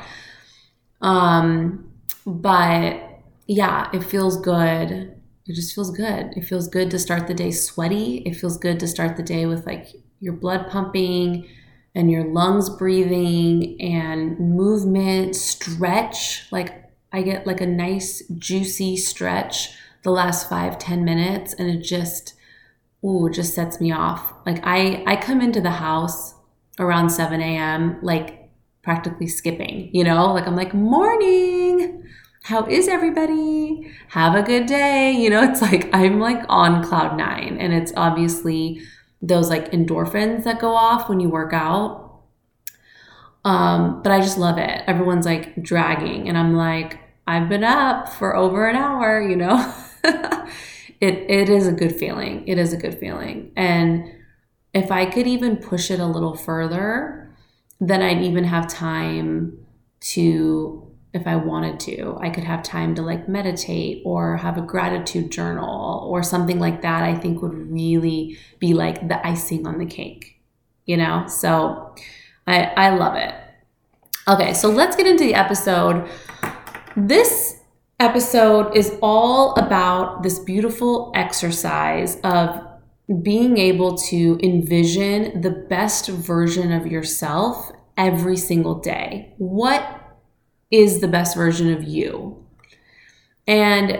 Um, 1.01 1.91
but 2.25 3.01
yeah, 3.47 3.89
it 3.93 4.03
feels 4.03 4.39
good. 4.41 5.16
It 5.47 5.55
just 5.55 5.73
feels 5.73 5.91
good. 5.91 6.33
It 6.35 6.43
feels 6.43 6.67
good 6.67 6.91
to 6.91 6.99
start 6.99 7.27
the 7.27 7.33
day 7.33 7.51
sweaty. 7.51 8.17
It 8.25 8.35
feels 8.35 8.57
good 8.57 8.79
to 8.81 8.87
start 8.87 9.15
the 9.15 9.23
day 9.23 9.45
with 9.45 9.65
like 9.65 9.87
your 10.19 10.33
blood 10.33 10.69
pumping 10.69 11.47
and 11.95 12.11
your 12.11 12.25
lungs 12.25 12.69
breathing 12.69 13.79
and 13.81 14.37
movement, 14.39 15.35
stretch. 15.35 16.51
Like 16.51 16.83
I 17.11 17.21
get 17.21 17.47
like 17.47 17.61
a 17.61 17.65
nice 17.65 18.23
juicy 18.37 18.97
stretch 18.97 19.69
the 20.03 20.11
last 20.11 20.49
five 20.49 20.77
ten 20.77 21.03
minutes 21.05 21.53
and 21.53 21.69
it 21.69 21.81
just 21.81 22.33
ooh, 23.03 23.29
just 23.29 23.53
sets 23.53 23.79
me 23.79 23.91
off. 23.91 24.33
Like 24.45 24.59
I 24.63 25.03
I 25.07 25.15
come 25.15 25.41
into 25.41 25.61
the 25.61 25.71
house 25.71 26.33
around 26.79 27.09
7 27.09 27.41
a.m. 27.41 27.97
like 28.01 28.49
practically 28.83 29.27
skipping, 29.27 29.89
you 29.93 30.03
know? 30.03 30.33
Like 30.33 30.47
I'm 30.47 30.55
like, 30.55 30.73
morning. 30.73 32.03
How 32.47 32.65
is 32.65 32.87
everybody? 32.87 33.91
Have 34.07 34.33
a 34.33 34.41
good 34.41 34.67
day. 34.67 35.11
You 35.17 35.29
know, 35.29 35.43
it's 35.43 35.61
like 35.61 35.89
I'm 35.93 36.21
like 36.21 36.45
on 36.47 36.81
cloud 36.81 37.17
nine. 37.17 37.57
And 37.59 37.73
it's 37.73 37.91
obviously 37.97 38.81
those 39.21 39.49
like 39.49 39.71
endorphins 39.73 40.45
that 40.45 40.61
go 40.61 40.73
off 40.73 41.09
when 41.09 41.19
you 41.19 41.27
work 41.27 41.51
out. 41.51 42.21
Um, 43.43 44.01
but 44.01 44.13
I 44.13 44.21
just 44.21 44.37
love 44.37 44.57
it. 44.57 44.83
Everyone's 44.87 45.25
like 45.25 45.61
dragging, 45.61 46.29
and 46.29 46.37
I'm 46.37 46.55
like, 46.55 46.99
I've 47.27 47.49
been 47.49 47.65
up 47.65 48.07
for 48.09 48.35
over 48.35 48.67
an 48.67 48.77
hour, 48.77 49.21
you 49.21 49.35
know? 49.35 49.73
it 50.03 51.25
it 51.29 51.49
is 51.49 51.67
a 51.67 51.73
good 51.73 51.95
feeling. 51.97 52.47
It 52.47 52.57
is 52.57 52.71
a 52.71 52.77
good 52.77 52.97
feeling. 52.97 53.51
And 53.57 54.09
if 54.73 54.89
I 54.91 55.05
could 55.05 55.27
even 55.27 55.57
push 55.57 55.91
it 55.91 55.99
a 55.99 56.05
little 56.05 56.35
further, 56.35 57.29
then 57.81 58.01
I'd 58.01 58.21
even 58.21 58.45
have 58.45 58.67
time 58.67 59.65
to 60.13 60.86
if 61.17 61.27
I 61.27 61.35
wanted 61.35 61.79
to. 61.81 62.17
I 62.21 62.29
could 62.29 62.45
have 62.45 62.63
time 62.63 62.95
to 62.95 63.01
like 63.01 63.27
meditate 63.27 64.01
or 64.05 64.37
have 64.37 64.57
a 64.57 64.61
gratitude 64.61 65.31
journal 65.31 66.07
or 66.09 66.23
something 66.23 66.59
like 66.59 66.81
that. 66.83 67.03
I 67.03 67.15
think 67.15 67.41
would 67.41 67.71
really 67.71 68.37
be 68.59 68.73
like 68.73 69.07
the 69.07 69.25
icing 69.27 69.67
on 69.67 69.79
the 69.79 69.85
cake, 69.85 70.39
you 70.85 70.95
know? 70.95 71.27
So 71.27 71.93
I, 72.45 72.63
I 72.63 72.95
love 72.95 73.15
it. 73.15 73.33
Okay, 74.27 74.53
so 74.53 74.69
let's 74.69 74.95
get 74.95 75.07
into 75.07 75.23
the 75.23 75.35
episode. 75.35 76.09
This 76.95 77.59
episode 77.99 78.75
is 78.75 78.97
all 79.01 79.55
about 79.55 80.23
this 80.23 80.39
beautiful 80.39 81.11
exercise 81.15 82.17
of 82.23 82.61
being 83.21 83.57
able 83.57 83.97
to 83.97 84.37
envision 84.43 85.41
the 85.41 85.49
best 85.49 86.09
version 86.09 86.71
of 86.71 86.85
yourself 86.85 87.71
every 87.97 88.37
single 88.37 88.75
day. 88.75 89.33
What 89.37 90.06
is 90.71 90.99
the 90.99 91.07
best 91.07 91.35
version 91.35 91.71
of 91.71 91.83
you? 91.83 92.45
And 93.47 93.99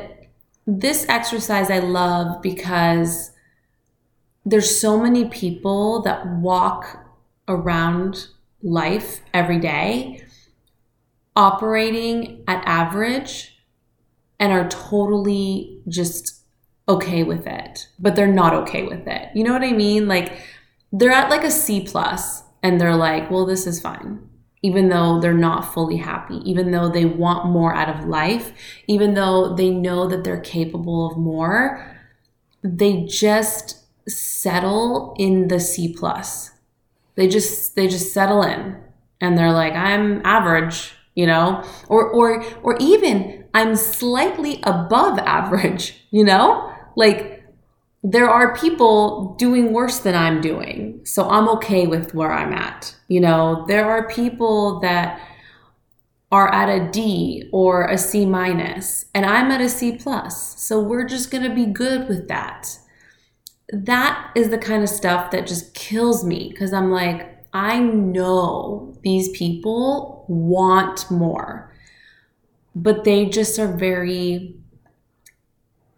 this 0.65 1.05
exercise 1.07 1.71
I 1.71 1.79
love 1.79 2.41
because 2.41 3.31
there's 4.45 4.79
so 4.79 4.99
many 4.99 5.25
people 5.25 6.01
that 6.03 6.27
walk 6.27 7.05
around 7.47 8.27
life 8.61 9.21
every 9.33 9.59
day 9.59 10.23
operating 11.35 12.43
at 12.47 12.63
average 12.65 13.61
and 14.39 14.51
are 14.51 14.67
totally 14.69 15.81
just 15.87 16.41
okay 16.89 17.23
with 17.23 17.45
it, 17.45 17.87
but 17.99 18.15
they're 18.15 18.27
not 18.27 18.53
okay 18.53 18.83
with 18.83 19.07
it. 19.07 19.29
You 19.35 19.43
know 19.43 19.53
what 19.53 19.63
I 19.63 19.71
mean? 19.71 20.07
Like 20.07 20.41
they're 20.91 21.11
at 21.11 21.29
like 21.29 21.43
a 21.43 21.51
C 21.51 21.81
plus 21.81 22.43
and 22.63 22.79
they're 22.79 22.95
like, 22.95 23.29
well, 23.29 23.45
this 23.45 23.67
is 23.67 23.81
fine. 23.81 24.27
Even 24.63 24.89
though 24.89 25.19
they're 25.19 25.33
not 25.33 25.73
fully 25.73 25.97
happy, 25.97 26.41
even 26.43 26.71
though 26.71 26.89
they 26.89 27.05
want 27.05 27.45
more 27.45 27.75
out 27.75 27.89
of 27.89 28.07
life, 28.07 28.53
even 28.87 29.13
though 29.13 29.53
they 29.55 29.69
know 29.69 30.07
that 30.07 30.23
they're 30.23 30.39
capable 30.41 31.09
of 31.09 31.17
more, 31.17 31.95
they 32.63 33.05
just 33.05 33.83
settle 34.09 35.15
in 35.17 35.47
the 35.47 35.59
C 35.59 35.93
plus. 35.93 36.51
They 37.15 37.27
just 37.27 37.75
they 37.75 37.87
just 37.87 38.13
settle 38.13 38.43
in 38.43 38.77
and 39.21 39.37
they're 39.37 39.51
like, 39.51 39.73
I'm 39.73 40.21
average, 40.25 40.93
you 41.15 41.25
know? 41.25 41.63
Or 41.87 42.09
or 42.09 42.43
or 42.63 42.77
even 42.79 43.45
I'm 43.53 43.75
slightly 43.75 44.59
above 44.63 45.19
average, 45.19 46.05
you 46.11 46.23
know? 46.23 46.73
Like 46.95 47.36
there 48.09 48.29
are 48.29 48.55
people 48.55 49.35
doing 49.37 49.73
worse 49.73 49.99
than 49.99 50.15
I'm 50.15 50.39
doing. 50.39 51.01
So 51.03 51.29
I'm 51.29 51.49
okay 51.49 51.87
with 51.87 52.13
where 52.13 52.31
I'm 52.31 52.53
at. 52.53 52.95
You 53.07 53.19
know, 53.19 53.65
there 53.67 53.89
are 53.89 54.07
people 54.07 54.79
that 54.79 55.21
are 56.31 56.53
at 56.53 56.69
a 56.69 56.89
D 56.91 57.49
or 57.51 57.87
a 57.87 57.97
C 57.97 58.25
minus 58.25 59.05
and 59.13 59.25
I'm 59.25 59.51
at 59.51 59.61
a 59.61 59.69
C 59.69 59.97
plus. 59.97 60.61
So 60.61 60.79
we're 60.79 61.07
just 61.07 61.31
going 61.31 61.43
to 61.43 61.53
be 61.53 61.65
good 61.65 62.07
with 62.07 62.27
that 62.27 62.79
that 63.71 64.31
is 64.35 64.49
the 64.49 64.57
kind 64.57 64.83
of 64.83 64.89
stuff 64.89 65.31
that 65.31 65.47
just 65.47 65.73
kills 65.73 66.23
me 66.23 66.49
because 66.49 66.73
I'm 66.73 66.91
like, 66.91 67.45
I 67.53 67.79
know 67.79 68.95
these 69.03 69.29
people 69.29 70.25
want 70.27 71.09
more, 71.11 71.73
but 72.75 73.03
they 73.03 73.25
just 73.25 73.59
are 73.59 73.67
very 73.67 74.55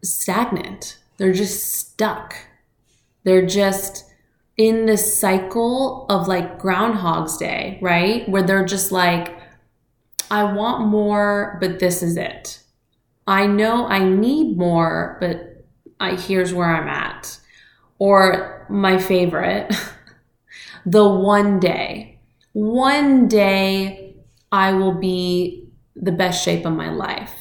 stagnant. 0.04 0.99
They're 1.20 1.34
just 1.34 1.74
stuck. 1.74 2.34
They're 3.26 3.46
just 3.46 4.06
in 4.58 4.86
this 4.86 5.20
cycle 5.20 6.06
of 6.10 6.28
like 6.28 6.58
Groundhog's 6.58 7.38
Day, 7.38 7.78
right? 7.82 8.28
Where 8.28 8.42
they're 8.42 8.66
just 8.66 8.92
like, 8.92 9.38
I 10.32 10.44
want 10.44 10.88
more, 10.88 11.58
but 11.60 11.80
this 11.80 12.02
is 12.02 12.18
it. 12.18 12.64
I 13.28 13.48
know 13.48 13.86
I 13.86 14.04
need 14.04 14.58
more, 14.58 15.18
but 15.20 15.66
I 16.00 16.16
here's 16.16 16.54
where 16.54 16.74
I'm 16.74 16.88
at 16.88 17.38
or 18.00 18.66
my 18.70 18.98
favorite, 18.98 19.76
the 20.86 21.08
one 21.08 21.60
day. 21.60 22.20
One 22.54 23.28
day 23.28 24.16
I 24.54 24.72
will 24.72 24.94
be 24.94 25.68
the 25.96 26.14
best 26.14 26.44
shape 26.44 26.66
of 26.66 26.74
my 26.74 26.90
life. 26.90 27.34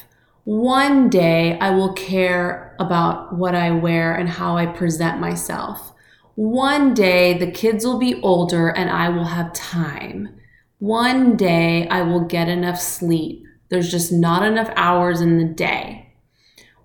One 0.43 1.09
day 1.09 1.57
I 1.59 1.69
will 1.69 1.93
care 1.93 2.68
about 2.79 3.35
what 3.35 3.55
I 3.55 3.71
wear 3.71 4.15
and 4.15 4.29
how 4.29 4.57
I 4.57 4.65
present 4.65 5.19
myself. 5.19 5.93
One 6.35 6.93
day 6.93 7.37
the 7.37 7.51
kids 7.51 7.85
will 7.85 7.99
be 7.99 8.21
older 8.21 8.69
and 8.69 8.89
I 8.89 9.09
will 9.09 9.25
have 9.25 9.53
time. 9.53 10.39
One 10.79 11.35
day 11.35 11.87
I 11.89 12.01
will 12.01 12.25
get 12.25 12.47
enough 12.47 12.79
sleep. 12.79 13.43
There's 13.69 13.91
just 13.91 14.11
not 14.11 14.43
enough 14.43 14.71
hours 14.75 15.21
in 15.21 15.37
the 15.37 15.53
day. 15.53 16.13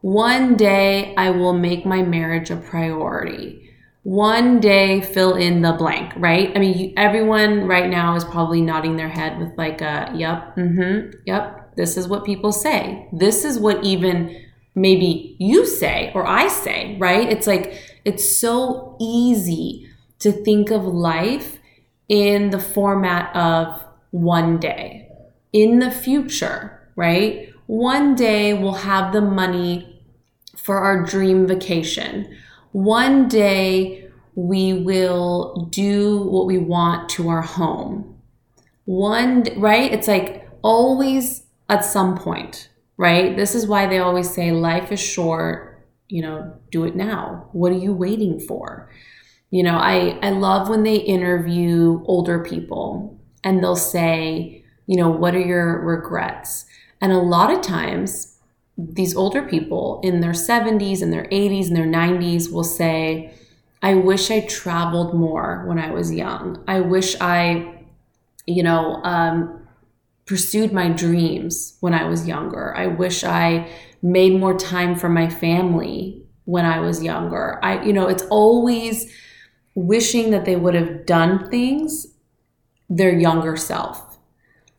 One 0.01 0.57
day 0.57 1.15
I 1.17 1.31
will 1.31 1.55
make 1.55 1.87
my 1.87 2.03
marriage 2.03 2.51
a 2.51 2.57
priority 2.57 3.65
one 4.05 4.61
day 4.61 5.01
fill 5.01 5.35
in 5.35 5.63
the 5.63 5.73
blank, 5.73 6.13
right? 6.17 6.53
I 6.55 6.59
mean, 6.59 6.79
you, 6.79 6.93
everyone 6.97 7.67
right 7.67 7.89
now 7.89 8.15
is 8.15 8.25
probably 8.25 8.61
nodding 8.61 8.97
their 8.97 9.09
head 9.09 9.39
with 9.39 9.57
like 9.57 9.81
a, 9.81 10.13
yep, 10.15 10.55
mm-hmm, 10.57 11.17
yep, 11.25 11.75
this 11.75 11.97
is 11.97 12.07
what 12.07 12.25
people 12.25 12.53
say. 12.53 13.09
This 13.13 13.47
is 13.47 13.59
what 13.59 13.83
even 13.83 14.44
maybe 14.75 15.37
you 15.39 15.67
say 15.67 16.11
or 16.15 16.27
I 16.27 16.49
say, 16.49 16.97
right? 16.99 17.31
It's 17.31 17.47
like, 17.47 17.81
it's 18.05 18.37
so 18.37 18.97
easy 19.01 19.89
to 20.19 20.33
think 20.33 20.71
of 20.71 20.85
life 20.85 21.59
in 22.09 22.51
the 22.51 22.61
format 22.61 23.35
of 23.35 23.85
one 24.11 24.59
day. 24.59 25.09
In 25.53 25.79
the 25.79 25.91
future, 25.91 26.89
right? 26.97 27.53
One 27.67 28.15
day 28.15 28.53
we'll 28.55 28.73
have 28.73 29.13
the 29.13 29.21
money 29.21 30.03
for 30.57 30.79
our 30.79 31.05
dream 31.05 31.47
vacation 31.47 32.37
one 32.75 33.29
day 33.29 34.11
we 34.35 34.73
will 34.73 35.69
do 35.71 36.19
what 36.19 36.45
we 36.45 36.59
want 36.59 37.09
to 37.09 37.29
our 37.29 37.43
home. 37.43 38.19
one, 38.85 39.45
right? 39.57 39.93
It's 39.93 40.09
like 40.09 40.49
always 40.61 41.45
at 41.69 41.85
some 41.85 42.19
point, 42.19 42.69
right? 42.97 43.37
This 43.37 43.55
is 43.55 43.67
why 43.67 43.87
they 43.87 43.99
always 43.99 44.33
say 44.33 44.53
life 44.53 44.93
is 44.93 45.01
short, 45.01 45.87
you 46.09 46.23
know, 46.23 46.55
do 46.71 46.85
it 46.85 46.95
now. 46.95 47.49
What 47.53 47.73
are 47.73 47.79
you 47.79 47.93
waiting 47.93 48.39
for? 48.39 48.91
You 49.51 49.63
know, 49.63 49.77
I, 49.77 50.19
I 50.23 50.31
love 50.31 50.69
when 50.69 50.83
they 50.83 50.97
interview 50.97 52.03
older 52.07 52.43
people 52.43 53.19
and 53.43 53.63
they'll 53.63 53.77
say, 53.77 54.65
you 54.87 54.97
know, 54.97 55.09
what 55.09 55.35
are 55.35 55.41
your 55.41 55.81
regrets? 55.83 56.67
And 57.01 57.13
a 57.13 57.19
lot 57.19 57.53
of 57.53 57.63
times, 57.63 58.39
these 58.77 59.15
older 59.15 59.43
people 59.43 60.01
in 60.03 60.21
their 60.21 60.33
70s 60.33 61.01
and 61.01 61.13
their 61.13 61.27
80s 61.27 61.69
and 61.69 61.77
their 61.77 61.87
90s 61.87 62.51
will 62.51 62.65
say, 62.65 63.33
I 63.83 63.95
wish 63.95 64.31
I 64.31 64.41
traveled 64.41 65.15
more 65.15 65.65
when 65.67 65.79
I 65.79 65.91
was 65.91 66.13
young. 66.13 66.65
I 66.67 66.81
wish 66.81 67.15
I, 67.21 67.85
you 68.47 68.63
know, 68.63 69.01
um, 69.05 69.64
pursued 70.27 70.73
my 70.73 70.89
dreams 70.89 71.77
when 71.81 71.95
I 71.95 72.05
was 72.05 72.27
younger. 72.27 72.75
I 72.77 72.87
wish 72.87 73.25
I 73.25 73.69
made 74.03 74.39
more 74.39 74.57
time 74.57 74.97
for 74.97 75.09
my 75.09 75.29
family 75.29 76.23
when 76.45 76.65
I 76.65 76.81
was 76.81 77.03
younger. 77.03 77.59
I, 77.63 77.83
you 77.85 77.93
know, 77.93 78.09
it's 78.09 78.25
always 78.25 79.13
wishing 79.75 80.31
that 80.31 80.45
they 80.45 80.57
would 80.57 80.75
have 80.75 81.07
done 81.07 81.51
things 81.51 82.07
their 82.89 83.19
younger 83.19 83.57
self. 83.57 84.19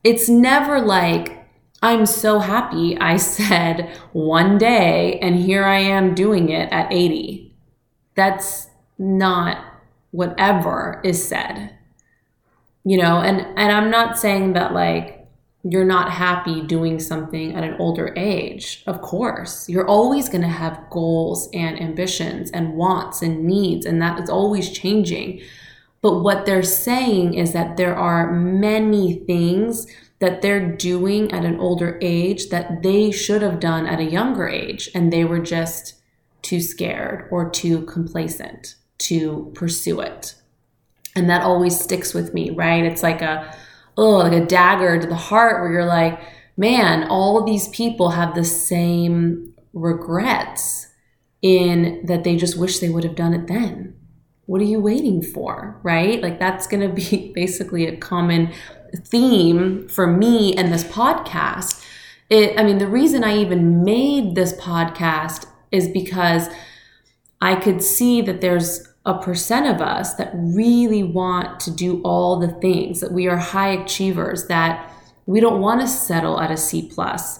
It's 0.03 0.29
never 0.29 0.79
like, 0.79 1.47
I'm 1.81 2.05
so 2.05 2.39
happy 2.39 2.97
I 2.97 3.17
said 3.37 3.95
one 4.13 4.57
day 4.57 5.19
and 5.19 5.35
here 5.35 5.65
I 5.65 5.79
am 5.79 6.15
doing 6.15 6.49
it 6.49 6.71
at 6.71 6.91
80. 6.91 7.53
That's 8.15 8.69
not 8.97 9.63
whatever 10.11 11.01
is 11.03 11.27
said. 11.27 11.71
You 12.87 12.97
know, 12.99 13.19
and 13.19 13.41
and 13.57 13.71
I'm 13.71 13.89
not 13.89 14.17
saying 14.17 14.53
that 14.53 14.73
like 14.73 15.14
you're 15.67 15.83
not 15.83 16.11
happy 16.11 16.61
doing 16.61 16.99
something 16.99 17.55
at 17.55 17.63
an 17.63 17.75
older 17.79 18.13
age. 18.15 18.83
Of 18.85 19.01
course, 19.01 19.67
you're 19.67 19.87
always 19.87 20.29
going 20.29 20.43
to 20.43 20.47
have 20.47 20.89
goals 20.91 21.49
and 21.53 21.81
ambitions 21.81 22.51
and 22.51 22.75
wants 22.75 23.23
and 23.23 23.45
needs 23.45 23.85
and 23.85 23.99
that 23.99 24.21
is 24.21 24.29
always 24.29 24.69
changing. 24.69 25.41
But 26.01 26.19
what 26.19 26.45
they're 26.45 26.61
saying 26.61 27.33
is 27.33 27.53
that 27.53 27.77
there 27.77 27.95
are 27.95 28.31
many 28.31 29.15
things 29.15 29.87
that 30.19 30.43
they're 30.43 30.75
doing 30.75 31.31
at 31.31 31.43
an 31.43 31.59
older 31.59 31.97
age 31.99 32.49
that 32.49 32.83
they 32.83 33.09
should 33.09 33.41
have 33.41 33.59
done 33.59 33.87
at 33.87 33.99
a 33.99 34.03
younger 34.03 34.47
age, 34.47 34.89
and 34.95 35.11
they 35.11 35.25
were 35.25 35.39
just 35.39 35.95
too 36.41 36.61
scared 36.61 37.27
or 37.31 37.49
too 37.49 37.81
complacent 37.85 38.75
to 38.99 39.51
pursue 39.55 39.99
it. 39.99 40.35
And 41.15 41.29
that 41.29 41.41
always 41.41 41.79
sticks 41.79 42.13
with 42.13 42.33
me, 42.33 42.51
right? 42.51 42.85
It's 42.85 43.03
like 43.03 43.21
a, 43.21 43.55
oh, 43.97 44.17
like 44.17 44.33
a 44.33 44.45
dagger 44.45 44.99
to 44.99 45.07
the 45.07 45.15
heart 45.15 45.61
where 45.61 45.71
you're 45.71 45.85
like, 45.85 46.19
man, 46.57 47.07
all 47.09 47.43
these 47.43 47.67
people 47.69 48.11
have 48.11 48.35
the 48.35 48.43
same 48.43 49.53
regrets 49.73 50.87
in 51.41 52.03
that 52.05 52.23
they 52.23 52.35
just 52.35 52.57
wish 52.57 52.79
they 52.79 52.89
would 52.89 53.03
have 53.03 53.15
done 53.15 53.33
it 53.33 53.47
then. 53.47 53.95
What 54.47 54.61
are 54.61 54.65
you 54.65 54.79
waiting 54.79 55.21
for, 55.21 55.79
right? 55.83 56.21
Like 56.21 56.39
that's 56.39 56.67
going 56.67 56.87
to 56.87 56.93
be 56.93 57.31
basically 57.35 57.85
a 57.85 57.97
common 57.97 58.53
theme 58.95 59.87
for 59.87 60.07
me 60.07 60.55
and 60.55 60.71
this 60.71 60.83
podcast. 60.83 61.83
It, 62.29 62.59
I 62.59 62.63
mean, 62.63 62.77
the 62.79 62.87
reason 62.87 63.23
I 63.23 63.37
even 63.37 63.83
made 63.83 64.35
this 64.35 64.53
podcast 64.53 65.45
is 65.71 65.87
because 65.87 66.47
I 67.41 67.55
could 67.55 67.83
see 67.83 68.21
that 68.21 68.41
there's 68.41 68.87
a 69.05 69.17
percent 69.17 69.67
of 69.67 69.81
us 69.81 70.15
that 70.15 70.31
really 70.33 71.03
want 71.03 71.59
to 71.61 71.71
do 71.71 72.01
all 72.03 72.39
the 72.39 72.47
things, 72.47 73.01
that 73.01 73.11
we 73.11 73.27
are 73.27 73.37
high 73.37 73.69
achievers, 73.69 74.47
that 74.47 74.91
we 75.25 75.39
don't 75.39 75.61
want 75.61 75.81
to 75.81 75.87
settle 75.87 76.39
at 76.39 76.51
a 76.51 76.57
C 76.57 76.89
plus. 76.91 77.39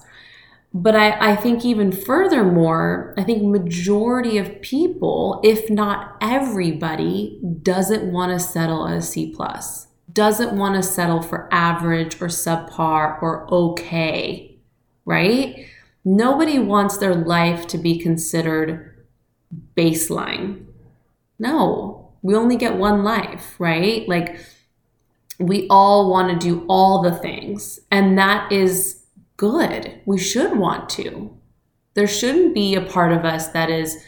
But 0.74 0.96
I, 0.96 1.32
I 1.32 1.36
think 1.36 1.64
even 1.64 1.92
furthermore, 1.92 3.14
I 3.18 3.24
think 3.24 3.44
majority 3.44 4.38
of 4.38 4.62
people, 4.62 5.40
if 5.44 5.70
not 5.70 6.18
everybody, 6.22 7.40
doesn't 7.62 8.12
want 8.12 8.32
to 8.34 8.40
settle 8.40 8.88
at 8.88 8.98
a 8.98 9.02
C 9.02 9.34
plus 9.34 9.88
doesn't 10.16 10.58
want 10.58 10.76
to 10.76 10.82
settle 10.82 11.22
for 11.22 11.48
average 11.52 12.16
or 12.22 12.28
subpar 12.28 13.22
or 13.22 13.54
okay, 13.54 14.58
right? 15.04 15.68
Nobody 16.04 16.58
wants 16.58 16.98
their 16.98 17.14
life 17.14 17.68
to 17.68 17.78
be 17.78 18.00
considered 18.00 19.06
baseline. 19.76 20.65
No, 21.38 22.14
we 22.22 22.36
only 22.36 22.56
get 22.56 22.76
one 22.76 23.04
life, 23.04 23.56
right? 23.60 24.08
Like, 24.08 24.40
we 25.40 25.68
all 25.70 26.10
want 26.10 26.32
to 26.32 26.48
do 26.48 26.66
all 26.68 27.02
the 27.02 27.12
things, 27.12 27.80
and 27.92 28.18
that 28.18 28.52
is 28.52 29.04
good. 29.38 30.00
We 30.06 30.18
should 30.18 30.58
want 30.58 30.90
to. 30.92 31.36
There 31.94 32.08
shouldn't 32.08 32.54
be 32.54 32.76
a 32.76 32.82
part 32.82 33.12
of 33.12 33.26
us 33.26 33.50
that 33.50 33.70
is 33.70 34.04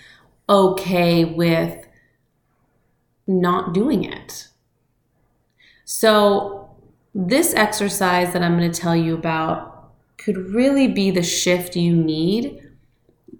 okay 0.49 1.25
with 1.25 1.85
not 3.27 3.73
doing 3.73 4.05
it. 4.05 4.47
So, 5.83 6.69
this 7.13 7.53
exercise 7.53 8.31
that 8.33 8.43
I'm 8.43 8.57
going 8.57 8.71
to 8.71 8.79
tell 8.79 8.95
you 8.95 9.15
about 9.15 9.91
could 10.17 10.37
really 10.53 10.87
be 10.87 11.11
the 11.11 11.23
shift 11.23 11.75
you 11.75 11.95
need 11.95 12.61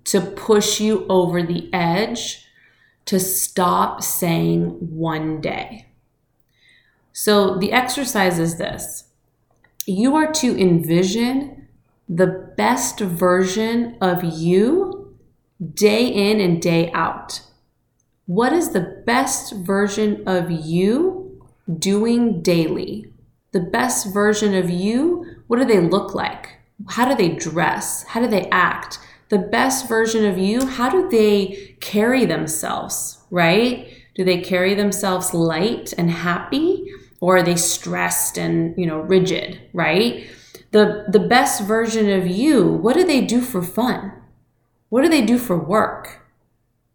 to 0.05 0.21
push 0.21 0.79
you 0.79 1.05
over 1.09 1.43
the 1.43 1.69
edge 1.73 2.46
to 3.07 3.19
stop 3.19 4.03
saying 4.03 4.69
one 4.79 5.41
day. 5.41 5.87
So, 7.11 7.57
the 7.57 7.71
exercise 7.71 8.39
is 8.39 8.57
this 8.57 9.05
you 9.85 10.15
are 10.15 10.31
to 10.33 10.59
envision 10.59 11.67
the 12.07 12.53
best 12.55 12.99
version 12.99 13.97
of 13.99 14.23
you 14.23 15.17
day 15.73 16.07
in 16.07 16.39
and 16.39 16.61
day 16.61 16.91
out. 16.91 17.41
What 18.25 18.53
is 18.53 18.71
the 18.71 19.01
best 19.05 19.53
version 19.55 20.23
of 20.27 20.51
you 20.51 21.27
doing 21.67 22.41
daily. 22.41 23.11
The 23.51 23.59
best 23.59 24.13
version 24.13 24.53
of 24.55 24.69
you, 24.69 25.25
what 25.47 25.59
do 25.59 25.65
they 25.65 25.79
look 25.79 26.13
like? 26.13 26.57
How 26.89 27.07
do 27.07 27.15
they 27.15 27.35
dress? 27.35 28.03
How 28.03 28.21
do 28.21 28.27
they 28.27 28.47
act? 28.49 28.99
The 29.29 29.37
best 29.37 29.89
version 29.89 30.25
of 30.25 30.37
you, 30.37 30.65
how 30.65 30.89
do 30.89 31.09
they 31.09 31.75
carry 31.81 32.25
themselves, 32.25 33.19
right? 33.29 33.89
Do 34.15 34.23
they 34.23 34.41
carry 34.41 34.73
themselves 34.73 35.33
light 35.33 35.93
and 35.97 36.09
happy 36.09 36.91
or 37.19 37.37
are 37.37 37.43
they 37.43 37.55
stressed 37.55 38.37
and, 38.37 38.77
you 38.77 38.85
know, 38.85 38.99
rigid, 38.99 39.59
right? 39.73 40.27
The 40.71 41.05
the 41.09 41.19
best 41.19 41.63
version 41.63 42.09
of 42.09 42.27
you, 42.27 42.67
what 42.67 42.95
do 42.95 43.03
they 43.03 43.21
do 43.21 43.41
for 43.41 43.61
fun? 43.61 44.13
What 44.89 45.01
do 45.01 45.09
they 45.09 45.25
do 45.25 45.37
for 45.37 45.57
work? 45.57 46.21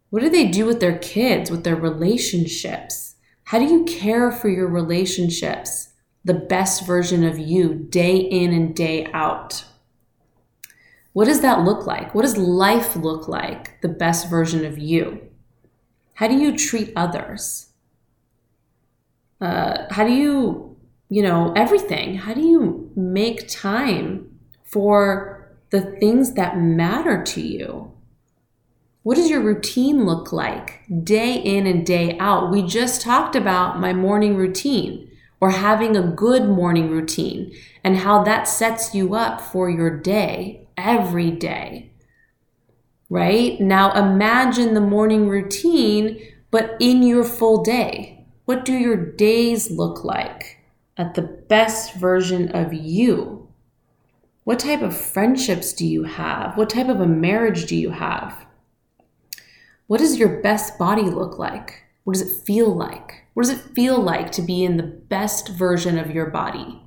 What 0.09 0.21
do 0.21 0.29
they 0.29 0.47
do 0.47 0.65
with 0.65 0.79
their 0.79 0.97
kids, 0.97 1.49
with 1.49 1.63
their 1.63 1.75
relationships? 1.75 3.15
How 3.45 3.59
do 3.59 3.65
you 3.65 3.83
care 3.85 4.31
for 4.31 4.49
your 4.49 4.67
relationships, 4.67 5.89
the 6.23 6.33
best 6.33 6.85
version 6.85 7.23
of 7.23 7.37
you, 7.37 7.73
day 7.73 8.17
in 8.17 8.53
and 8.53 8.75
day 8.75 9.07
out? 9.13 9.65
What 11.13 11.25
does 11.25 11.41
that 11.41 11.63
look 11.63 11.85
like? 11.85 12.13
What 12.13 12.23
does 12.23 12.37
life 12.37 12.95
look 12.95 13.27
like, 13.27 13.79
the 13.81 13.87
best 13.87 14.29
version 14.29 14.65
of 14.65 14.79
you? 14.79 15.21
How 16.15 16.27
do 16.27 16.35
you 16.35 16.57
treat 16.57 16.91
others? 16.95 17.69
Uh, 19.39 19.85
how 19.91 20.05
do 20.05 20.13
you, 20.13 20.75
you 21.09 21.21
know, 21.21 21.53
everything? 21.55 22.15
How 22.15 22.33
do 22.33 22.41
you 22.41 22.91
make 22.95 23.47
time 23.47 24.39
for 24.63 25.55
the 25.69 25.81
things 25.81 26.33
that 26.33 26.57
matter 26.57 27.23
to 27.23 27.41
you? 27.41 27.91
What 29.03 29.15
does 29.15 29.29
your 29.29 29.41
routine 29.41 30.05
look 30.05 30.31
like 30.31 30.81
day 31.03 31.35
in 31.35 31.67
and 31.67 31.85
day 31.85 32.17
out? 32.19 32.51
We 32.51 32.63
just 32.63 33.01
talked 33.01 33.35
about 33.35 33.79
my 33.79 33.93
morning 33.93 34.35
routine 34.35 35.11
or 35.41 35.51
having 35.51 35.95
a 35.97 36.07
good 36.07 36.47
morning 36.47 36.89
routine 36.89 37.53
and 37.83 37.97
how 37.97 38.23
that 38.23 38.47
sets 38.47 38.95
you 38.95 39.13
up 39.13 39.41
for 39.41 39.69
your 39.69 39.99
day 39.99 40.62
every 40.77 41.31
day. 41.31 41.91
Right? 43.09 43.59
Now 43.59 43.93
imagine 43.93 44.73
the 44.73 44.81
morning 44.81 45.27
routine, 45.27 46.21
but 46.51 46.75
in 46.79 47.03
your 47.03 47.23
full 47.23 47.63
day. 47.63 48.25
What 48.45 48.65
do 48.65 48.73
your 48.73 48.97
days 48.97 49.71
look 49.71 50.03
like 50.03 50.59
at 50.97 51.15
the 51.15 51.21
best 51.21 51.95
version 51.95 52.49
of 52.49 52.73
you? 52.73 53.47
What 54.43 54.59
type 54.59 54.81
of 54.81 54.97
friendships 54.97 55.71
do 55.71 55.87
you 55.87 56.03
have? 56.03 56.57
What 56.57 56.69
type 56.69 56.89
of 56.89 56.99
a 56.99 57.07
marriage 57.07 57.65
do 57.65 57.75
you 57.75 57.91
have? 57.91 58.45
What 59.87 59.99
does 59.99 60.17
your 60.17 60.41
best 60.41 60.77
body 60.77 61.03
look 61.03 61.39
like? 61.39 61.83
What 62.03 62.13
does 62.13 62.21
it 62.21 62.45
feel 62.45 62.73
like? 62.75 63.23
What 63.33 63.43
does 63.43 63.57
it 63.57 63.73
feel 63.73 64.01
like 64.01 64.31
to 64.33 64.41
be 64.41 64.63
in 64.65 64.75
the 64.75 64.83
best 64.83 65.49
version 65.49 65.97
of 65.97 66.11
your 66.11 66.25
body? 66.25 66.82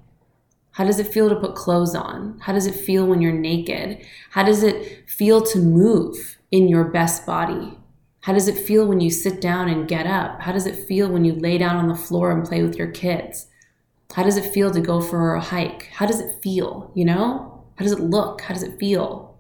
How 0.77 0.85
does 0.85 0.99
it 0.99 1.07
feel 1.07 1.31
to 1.31 1.37
put 1.37 1.55
clothes 1.55 1.95
on? 1.95 2.39
How 2.39 2.53
does 2.53 2.67
it 2.67 2.75
feel 2.75 3.07
when 3.07 3.23
you're 3.23 3.33
naked? 3.33 4.07
How 4.33 4.43
does 4.43 4.63
it 4.63 5.09
feel 5.09 5.41
to 5.41 5.59
move 5.59 6.37
in 6.51 6.69
your 6.69 6.85
best 6.85 7.25
body? 7.25 7.79
How 8.21 8.35
does 8.35 8.47
it 8.47 8.59
feel 8.59 8.85
when 8.87 9.01
you 9.01 9.11
sit 9.11 9.41
down 9.41 9.71
and 9.71 9.89
get 9.89 10.07
up? 10.07 10.43
How 10.43 10.53
does 10.53 10.67
it 10.67 10.77
feel 10.77 11.09
when 11.09 11.25
you 11.25 11.33
lay 11.33 11.57
down 11.57 11.77
on 11.77 11.89
the 11.89 11.95
floor 11.95 12.31
and 12.31 12.47
play 12.47 12.63
with 12.63 12.77
your 12.77 12.91
kids? 12.91 13.47
How 14.13 14.23
does 14.23 14.37
it 14.37 14.53
feel 14.53 14.71
to 14.71 14.83
go 14.83 15.01
for 15.01 15.35
a 15.35 15.41
hike? 15.41 15.85
How 15.95 16.05
does 16.05 16.21
it 16.21 16.43
feel? 16.43 16.93
You 16.95 17.07
know? 17.07 17.65
How 17.77 17.83
does 17.83 17.93
it 17.93 18.01
look? 18.01 18.43
How 18.43 18.53
does 18.53 18.63
it 18.63 18.79
feel? 18.79 19.35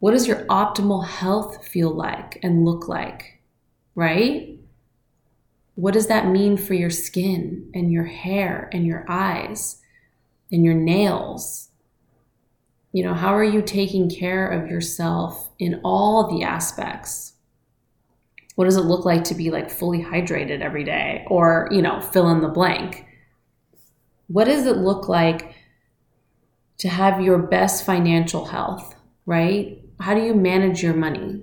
What 0.00 0.10
does 0.10 0.26
your 0.26 0.44
optimal 0.46 1.06
health 1.06 1.64
feel 1.64 1.90
like 1.90 2.40
and 2.42 2.64
look 2.64 2.88
like? 2.88 3.40
Right? 3.94 4.55
What 5.76 5.92
does 5.92 6.06
that 6.06 6.28
mean 6.28 6.56
for 6.56 6.72
your 6.72 6.90
skin 6.90 7.70
and 7.74 7.92
your 7.92 8.04
hair 8.04 8.70
and 8.72 8.86
your 8.86 9.04
eyes 9.08 9.82
and 10.50 10.64
your 10.64 10.74
nails? 10.74 11.68
You 12.92 13.04
know, 13.04 13.12
how 13.12 13.34
are 13.34 13.44
you 13.44 13.60
taking 13.60 14.08
care 14.08 14.48
of 14.48 14.70
yourself 14.70 15.50
in 15.58 15.82
all 15.84 16.28
the 16.30 16.44
aspects? 16.44 17.34
What 18.54 18.64
does 18.64 18.78
it 18.78 18.86
look 18.86 19.04
like 19.04 19.24
to 19.24 19.34
be 19.34 19.50
like 19.50 19.70
fully 19.70 20.02
hydrated 20.02 20.62
every 20.62 20.82
day 20.82 21.26
or, 21.28 21.68
you 21.70 21.82
know, 21.82 22.00
fill 22.00 22.30
in 22.30 22.40
the 22.40 22.48
blank? 22.48 23.04
What 24.28 24.44
does 24.44 24.64
it 24.64 24.78
look 24.78 25.10
like 25.10 25.54
to 26.78 26.88
have 26.88 27.20
your 27.20 27.36
best 27.36 27.84
financial 27.84 28.46
health, 28.46 28.96
right? 29.26 29.82
How 30.00 30.14
do 30.14 30.22
you 30.22 30.32
manage 30.32 30.82
your 30.82 30.94
money? 30.94 31.42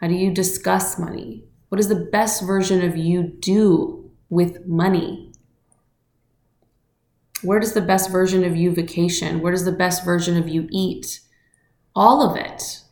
How 0.00 0.06
do 0.06 0.14
you 0.14 0.32
discuss 0.32 1.00
money? 1.00 1.44
What 1.74 1.78
does 1.78 1.88
the 1.88 1.96
best 1.96 2.46
version 2.46 2.84
of 2.84 2.96
you 2.96 3.24
do 3.24 4.08
with 4.28 4.64
money? 4.64 5.32
Where 7.42 7.58
does 7.58 7.72
the 7.72 7.80
best 7.80 8.12
version 8.12 8.44
of 8.44 8.54
you 8.54 8.70
vacation? 8.70 9.40
Where 9.40 9.50
does 9.50 9.64
the 9.64 9.72
best 9.72 10.04
version 10.04 10.36
of 10.36 10.48
you 10.48 10.68
eat? 10.70 11.18
All 11.92 12.22
of 12.22 12.36
it. 12.36 12.82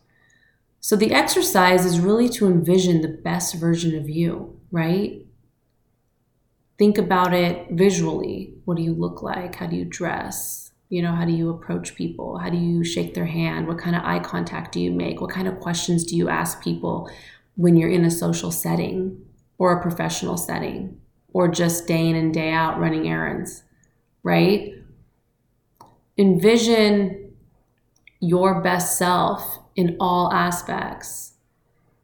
So 0.80 0.96
the 0.96 1.12
exercise 1.12 1.86
is 1.86 2.00
really 2.00 2.28
to 2.30 2.48
envision 2.48 3.02
the 3.02 3.20
best 3.22 3.54
version 3.54 3.96
of 3.96 4.08
you, 4.08 4.58
right? 4.72 5.26
Think 6.76 6.98
about 6.98 7.32
it 7.32 7.68
visually. 7.70 8.54
What 8.64 8.78
do 8.78 8.82
you 8.82 8.94
look 8.94 9.22
like? 9.22 9.54
How 9.54 9.68
do 9.68 9.76
you 9.76 9.84
dress? 9.84 10.72
You 10.88 11.02
know, 11.02 11.14
how 11.14 11.24
do 11.24 11.30
you 11.30 11.50
approach 11.50 11.94
people? 11.94 12.36
How 12.36 12.50
do 12.50 12.56
you 12.56 12.82
shake 12.82 13.14
their 13.14 13.26
hand? 13.26 13.68
What 13.68 13.78
kind 13.78 13.94
of 13.94 14.02
eye 14.02 14.18
contact 14.18 14.72
do 14.72 14.80
you 14.80 14.90
make? 14.90 15.20
What 15.20 15.30
kind 15.30 15.46
of 15.46 15.60
questions 15.60 16.02
do 16.02 16.16
you 16.16 16.28
ask 16.28 16.60
people 16.64 17.08
when 17.56 17.76
you're 17.76 17.90
in 17.90 18.04
a 18.04 18.10
social 18.10 18.50
setting 18.50 19.24
or 19.58 19.72
a 19.72 19.82
professional 19.82 20.36
setting 20.36 21.00
or 21.32 21.48
just 21.48 21.86
day 21.86 22.08
in 22.08 22.16
and 22.16 22.32
day 22.32 22.50
out 22.50 22.78
running 22.78 23.08
errands, 23.08 23.62
right? 24.22 24.74
Envision 26.18 27.32
your 28.20 28.60
best 28.60 28.98
self 28.98 29.58
in 29.74 29.96
all 29.98 30.32
aspects. 30.32 31.34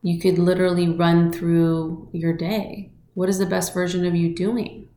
You 0.03 0.19
could 0.19 0.39
literally 0.39 0.89
run 0.89 1.33
through 1.33 2.09
your 2.13 2.33
day. 2.33 2.93
What 3.15 3.29
is 3.29 3.39
the 3.39 3.47
best 3.47 3.75
version 3.75 4.07
of 4.07 4.15
you 4.15 4.35
doing? 4.35 4.89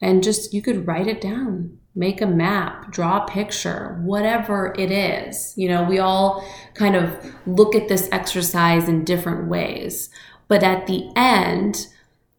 And 0.00 0.22
just, 0.22 0.52
you 0.52 0.60
could 0.60 0.86
write 0.86 1.06
it 1.06 1.20
down, 1.20 1.78
make 1.96 2.20
a 2.20 2.26
map, 2.26 2.92
draw 2.92 3.24
a 3.24 3.26
picture, 3.26 3.98
whatever 4.02 4.74
it 4.78 4.92
is. 4.92 5.54
You 5.56 5.68
know, 5.68 5.82
we 5.82 5.98
all 5.98 6.46
kind 6.74 6.94
of 6.94 7.34
look 7.46 7.74
at 7.74 7.88
this 7.88 8.08
exercise 8.12 8.88
in 8.88 9.04
different 9.04 9.48
ways. 9.48 10.10
But 10.46 10.62
at 10.62 10.86
the 10.86 11.10
end, 11.16 11.88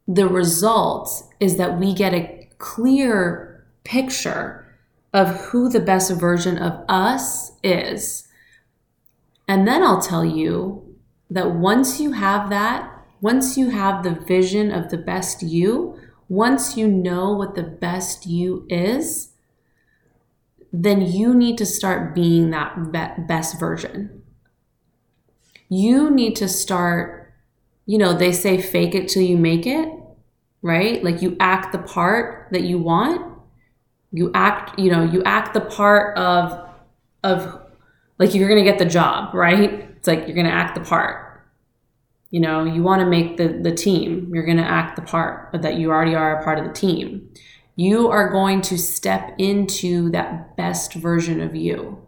the 0.07 0.27
result 0.27 1.23
is 1.41 1.57
that 1.57 1.77
we 1.77 1.93
get 1.93 2.13
a 2.13 2.47
clear 2.59 3.65
picture 3.83 4.65
of 5.13 5.35
who 5.47 5.67
the 5.67 5.79
best 5.81 6.11
version 6.11 6.57
of 6.57 6.85
us 6.87 7.51
is 7.63 8.27
and 9.47 9.67
then 9.67 9.81
I'll 9.81 10.01
tell 10.01 10.25
you 10.25 10.95
that 11.29 11.51
once 11.51 11.99
you 11.99 12.11
have 12.11 12.49
that, 12.49 12.91
once 13.21 13.57
you 13.57 13.69
have 13.69 14.03
the 14.03 14.11
vision 14.11 14.71
of 14.71 14.89
the 14.89 14.97
best 14.97 15.41
you, 15.41 15.97
once 16.27 16.75
you 16.75 16.87
know 16.87 17.31
what 17.31 17.55
the 17.55 17.63
best 17.63 18.25
you 18.25 18.65
is, 18.69 19.29
then 20.71 21.01
you 21.01 21.33
need 21.33 21.57
to 21.57 21.65
start 21.65 22.13
being 22.13 22.51
that 22.51 23.27
best 23.27 23.59
version. 23.59 24.23
You 25.69 26.09
need 26.09 26.35
to 26.37 26.47
start, 26.47 27.33
you 27.85 27.97
know, 27.97 28.13
they 28.13 28.31
say 28.31 28.61
fake 28.61 28.95
it 28.95 29.07
till 29.09 29.23
you 29.23 29.37
make 29.37 29.65
it, 29.65 29.89
right? 30.61 31.03
Like 31.03 31.21
you 31.21 31.35
act 31.39 31.71
the 31.71 31.79
part 31.79 32.49
that 32.51 32.63
you 32.63 32.79
want. 32.79 33.33
You 34.11 34.31
act, 34.33 34.79
you 34.79 34.89
know, 34.89 35.03
you 35.03 35.21
act 35.23 35.53
the 35.53 35.61
part 35.61 36.17
of 36.17 36.65
of 37.23 37.61
like 38.19 38.33
you're 38.33 38.47
going 38.47 38.63
to 38.63 38.69
get 38.69 38.79
the 38.79 38.85
job, 38.85 39.33
right? 39.33 39.73
It's 39.97 40.07
like 40.07 40.19
you're 40.19 40.35
going 40.35 40.47
to 40.47 40.51
act 40.51 40.75
the 40.75 40.81
part. 40.81 41.45
You 42.29 42.39
know, 42.39 42.65
you 42.65 42.83
want 42.83 43.01
to 43.01 43.05
make 43.05 43.37
the, 43.37 43.47
the 43.47 43.73
team, 43.73 44.31
you're 44.33 44.45
going 44.45 44.57
to 44.57 44.63
act 44.63 44.95
the 44.95 45.01
part, 45.01 45.51
but 45.51 45.61
that 45.61 45.75
you 45.75 45.91
already 45.91 46.15
are 46.15 46.39
a 46.39 46.43
part 46.43 46.59
of 46.59 46.65
the 46.65 46.73
team. 46.73 47.29
You 47.77 48.09
are 48.09 48.29
going 48.29 48.61
to 48.63 48.77
step 48.77 49.35
into 49.37 50.09
that 50.09 50.57
best 50.57 50.93
version 50.95 51.39
of 51.39 51.55
you. 51.55 52.01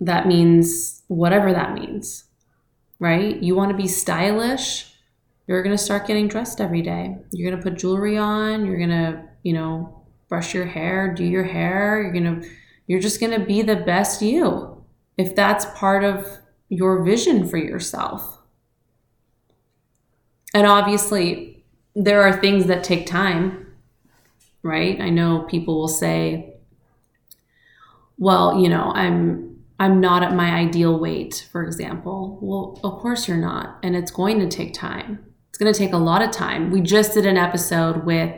That 0.00 0.28
means 0.28 1.02
whatever 1.08 1.52
that 1.52 1.74
means, 1.74 2.24
right? 2.98 3.42
You 3.42 3.56
want 3.56 3.70
to 3.70 3.76
be 3.76 3.88
stylish, 3.88 4.94
you're 5.46 5.62
going 5.62 5.76
to 5.76 5.82
start 5.82 6.06
getting 6.06 6.28
dressed 6.28 6.60
every 6.60 6.82
day. 6.82 7.16
You're 7.32 7.50
going 7.50 7.60
to 7.60 7.70
put 7.70 7.78
jewelry 7.78 8.18
on, 8.18 8.66
you're 8.66 8.76
going 8.76 8.90
to, 8.90 9.24
you 9.42 9.54
know, 9.54 10.04
brush 10.28 10.52
your 10.52 10.66
hair, 10.66 11.14
do 11.14 11.24
your 11.24 11.44
hair, 11.44 12.02
you're 12.02 12.12
going 12.12 12.42
to 12.42 12.48
you're 12.86 13.00
just 13.00 13.20
going 13.20 13.38
to 13.38 13.44
be 13.44 13.62
the 13.62 13.76
best 13.76 14.22
you 14.22 14.84
if 15.16 15.34
that's 15.34 15.66
part 15.78 16.04
of 16.04 16.26
your 16.68 17.02
vision 17.02 17.48
for 17.48 17.56
yourself. 17.56 18.38
And 20.54 20.66
obviously, 20.66 21.57
there 22.04 22.22
are 22.22 22.40
things 22.40 22.66
that 22.66 22.84
take 22.84 23.06
time, 23.06 23.66
right? 24.62 25.00
I 25.00 25.10
know 25.10 25.40
people 25.40 25.78
will 25.78 25.88
say, 25.88 26.54
well, 28.18 28.60
you 28.60 28.68
know, 28.68 28.92
I'm 28.94 29.64
I'm 29.80 30.00
not 30.00 30.22
at 30.24 30.34
my 30.34 30.50
ideal 30.50 30.98
weight, 30.98 31.46
for 31.52 31.62
example. 31.62 32.38
Well, 32.42 32.80
of 32.82 32.98
course 33.00 33.28
you're 33.28 33.36
not, 33.36 33.78
and 33.82 33.94
it's 33.94 34.10
going 34.10 34.40
to 34.40 34.48
take 34.48 34.74
time. 34.74 35.24
It's 35.50 35.58
going 35.58 35.72
to 35.72 35.78
take 35.78 35.92
a 35.92 35.98
lot 35.98 36.22
of 36.22 36.30
time. 36.30 36.70
We 36.70 36.80
just 36.80 37.14
did 37.14 37.26
an 37.26 37.36
episode 37.36 38.04
with 38.04 38.34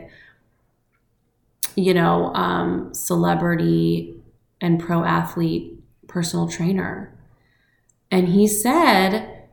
you 1.75 1.93
know, 1.93 2.33
um, 2.33 2.93
celebrity 2.93 4.15
and 4.59 4.79
pro 4.79 5.03
athlete 5.03 5.79
personal 6.07 6.47
trainer. 6.47 7.17
And 8.09 8.29
he 8.29 8.47
said 8.47 9.47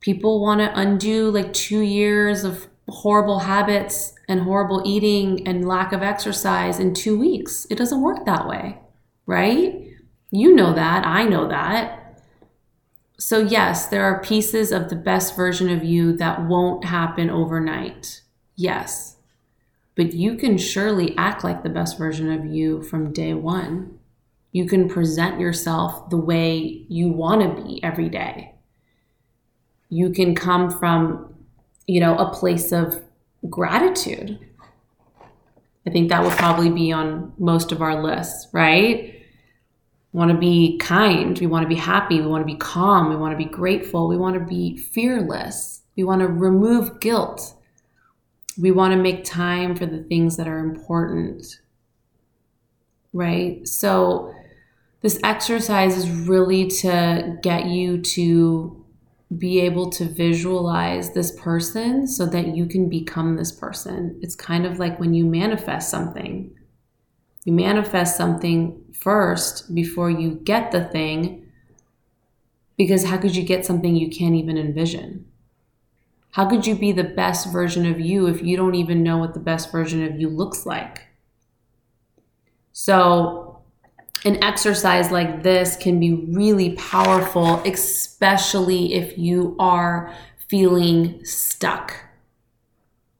people 0.00 0.40
want 0.40 0.60
to 0.60 0.78
undo 0.78 1.30
like 1.30 1.52
two 1.52 1.80
years 1.80 2.44
of 2.44 2.66
horrible 2.88 3.40
habits 3.40 4.14
and 4.28 4.40
horrible 4.42 4.82
eating 4.84 5.46
and 5.46 5.66
lack 5.66 5.92
of 5.92 6.02
exercise 6.02 6.78
in 6.78 6.94
two 6.94 7.18
weeks. 7.18 7.66
It 7.70 7.78
doesn't 7.78 8.02
work 8.02 8.24
that 8.26 8.46
way, 8.48 8.78
right? 9.26 9.88
You 10.30 10.54
know 10.54 10.74
that. 10.74 11.06
I 11.06 11.24
know 11.24 11.48
that. 11.48 12.20
So, 13.18 13.38
yes, 13.38 13.86
there 13.86 14.04
are 14.04 14.22
pieces 14.22 14.72
of 14.72 14.90
the 14.90 14.96
best 14.96 15.36
version 15.36 15.70
of 15.70 15.84
you 15.84 16.16
that 16.16 16.44
won't 16.44 16.84
happen 16.84 17.30
overnight. 17.30 18.22
Yes. 18.56 19.16
But 19.94 20.12
you 20.12 20.36
can 20.36 20.58
surely 20.58 21.16
act 21.16 21.44
like 21.44 21.62
the 21.62 21.68
best 21.68 21.96
version 21.96 22.30
of 22.30 22.44
you 22.44 22.82
from 22.82 23.12
day 23.12 23.34
one 23.34 23.98
you 24.54 24.66
can 24.66 24.88
present 24.88 25.40
yourself 25.40 26.08
the 26.10 26.16
way 26.16 26.86
you 26.88 27.08
want 27.08 27.42
to 27.42 27.60
be 27.60 27.82
every 27.82 28.08
day. 28.08 28.54
You 29.88 30.10
can 30.10 30.36
come 30.36 30.70
from, 30.70 31.33
you 31.86 32.00
know, 32.00 32.16
a 32.16 32.32
place 32.32 32.72
of 32.72 33.02
gratitude. 33.48 34.38
I 35.86 35.90
think 35.90 36.08
that 36.08 36.22
will 36.22 36.30
probably 36.30 36.70
be 36.70 36.92
on 36.92 37.32
most 37.38 37.72
of 37.72 37.82
our 37.82 38.02
lists, 38.02 38.48
right? 38.52 39.14
We 40.12 40.18
want 40.18 40.30
to 40.30 40.38
be 40.38 40.78
kind. 40.78 41.38
We 41.38 41.46
want 41.46 41.64
to 41.64 41.68
be 41.68 41.74
happy. 41.74 42.20
We 42.20 42.26
want 42.26 42.42
to 42.42 42.52
be 42.52 42.58
calm. 42.58 43.10
We 43.10 43.16
want 43.16 43.32
to 43.32 43.44
be 43.44 43.50
grateful. 43.50 44.08
We 44.08 44.16
want 44.16 44.34
to 44.34 44.40
be 44.40 44.78
fearless. 44.78 45.82
We 45.96 46.04
want 46.04 46.22
to 46.22 46.28
remove 46.28 47.00
guilt. 47.00 47.54
We 48.58 48.70
want 48.70 48.92
to 48.94 49.02
make 49.02 49.24
time 49.24 49.74
for 49.74 49.84
the 49.84 50.04
things 50.04 50.36
that 50.36 50.48
are 50.48 50.60
important, 50.60 51.60
right? 53.12 53.66
So, 53.66 54.32
this 55.02 55.18
exercise 55.22 55.98
is 55.98 56.08
really 56.08 56.68
to 56.68 57.36
get 57.42 57.66
you 57.66 58.00
to 58.00 58.83
be 59.38 59.60
able 59.60 59.90
to 59.90 60.04
visualize 60.04 61.12
this 61.12 61.32
person 61.40 62.06
so 62.06 62.26
that 62.26 62.56
you 62.56 62.66
can 62.66 62.88
become 62.88 63.36
this 63.36 63.52
person. 63.52 64.18
It's 64.22 64.34
kind 64.34 64.66
of 64.66 64.78
like 64.78 64.98
when 64.98 65.14
you 65.14 65.24
manifest 65.24 65.90
something. 65.90 66.54
You 67.44 67.52
manifest 67.52 68.16
something 68.16 68.82
first 68.98 69.74
before 69.74 70.10
you 70.10 70.32
get 70.44 70.72
the 70.72 70.84
thing, 70.84 71.46
because 72.76 73.04
how 73.04 73.18
could 73.18 73.36
you 73.36 73.42
get 73.42 73.64
something 73.64 73.94
you 73.94 74.10
can't 74.10 74.34
even 74.34 74.56
envision? 74.56 75.26
How 76.32 76.48
could 76.48 76.66
you 76.66 76.74
be 76.74 76.90
the 76.90 77.04
best 77.04 77.52
version 77.52 77.86
of 77.86 78.00
you 78.00 78.26
if 78.26 78.42
you 78.42 78.56
don't 78.56 78.74
even 78.74 79.02
know 79.02 79.18
what 79.18 79.34
the 79.34 79.40
best 79.40 79.70
version 79.70 80.04
of 80.04 80.20
you 80.20 80.28
looks 80.28 80.66
like? 80.66 81.02
So, 82.72 83.43
an 84.24 84.42
exercise 84.42 85.10
like 85.10 85.42
this 85.42 85.76
can 85.76 86.00
be 86.00 86.12
really 86.14 86.74
powerful, 86.76 87.62
especially 87.64 88.94
if 88.94 89.18
you 89.18 89.56
are 89.58 90.14
feeling 90.48 91.24
stuck. 91.24 91.94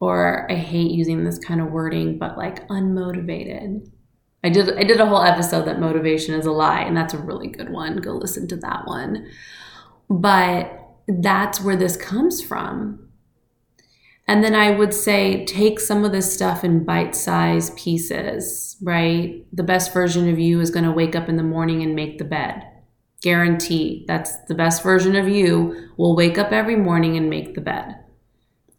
or 0.00 0.50
I 0.50 0.54
hate 0.56 0.90
using 0.90 1.24
this 1.24 1.38
kind 1.38 1.60
of 1.60 1.70
wording, 1.70 2.18
but 2.18 2.36
like 2.36 2.66
unmotivated. 2.68 3.90
I 4.42 4.50
did 4.50 4.76
I 4.78 4.84
did 4.84 5.00
a 5.00 5.06
whole 5.06 5.22
episode 5.22 5.64
that 5.66 5.80
motivation 5.80 6.34
is 6.34 6.46
a 6.46 6.52
lie, 6.52 6.82
and 6.82 6.96
that's 6.96 7.14
a 7.14 7.18
really 7.18 7.48
good 7.48 7.70
one. 7.70 7.96
Go 7.98 8.12
listen 8.12 8.46
to 8.48 8.56
that 8.56 8.86
one. 8.86 9.28
But 10.10 10.80
that's 11.08 11.60
where 11.60 11.76
this 11.76 11.96
comes 11.96 12.42
from. 12.42 13.03
And 14.26 14.42
then 14.42 14.54
I 14.54 14.70
would 14.70 14.94
say 14.94 15.44
take 15.44 15.78
some 15.78 16.04
of 16.04 16.12
this 16.12 16.32
stuff 16.32 16.64
in 16.64 16.84
bite 16.84 17.14
sized 17.14 17.76
pieces, 17.76 18.76
right? 18.82 19.44
The 19.52 19.62
best 19.62 19.92
version 19.92 20.30
of 20.30 20.38
you 20.38 20.60
is 20.60 20.70
going 20.70 20.84
to 20.84 20.92
wake 20.92 21.14
up 21.14 21.28
in 21.28 21.36
the 21.36 21.42
morning 21.42 21.82
and 21.82 21.94
make 21.94 22.18
the 22.18 22.24
bed. 22.24 22.66
Guarantee 23.20 24.04
that's 24.06 24.36
the 24.48 24.54
best 24.54 24.82
version 24.82 25.14
of 25.16 25.28
you 25.28 25.90
will 25.96 26.16
wake 26.16 26.38
up 26.38 26.52
every 26.52 26.76
morning 26.76 27.16
and 27.16 27.28
make 27.28 27.54
the 27.54 27.60
bed. 27.60 27.96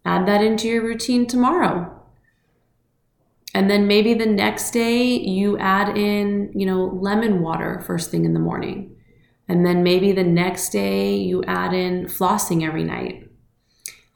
Add 0.04 0.26
that 0.26 0.42
into 0.42 0.68
your 0.68 0.84
routine 0.84 1.26
tomorrow. 1.26 1.92
And 3.54 3.70
then 3.70 3.86
maybe 3.86 4.14
the 4.14 4.26
next 4.26 4.72
day 4.72 5.02
you 5.02 5.58
add 5.58 5.96
in, 5.96 6.52
you 6.54 6.66
know, 6.66 6.98
lemon 7.00 7.40
water 7.40 7.82
first 7.86 8.10
thing 8.10 8.24
in 8.24 8.34
the 8.34 8.40
morning. 8.40 8.96
And 9.48 9.64
then 9.64 9.82
maybe 9.82 10.12
the 10.12 10.24
next 10.24 10.70
day 10.70 11.16
you 11.16 11.42
add 11.44 11.72
in 11.72 12.06
flossing 12.06 12.66
every 12.66 12.84
night. 12.84 13.25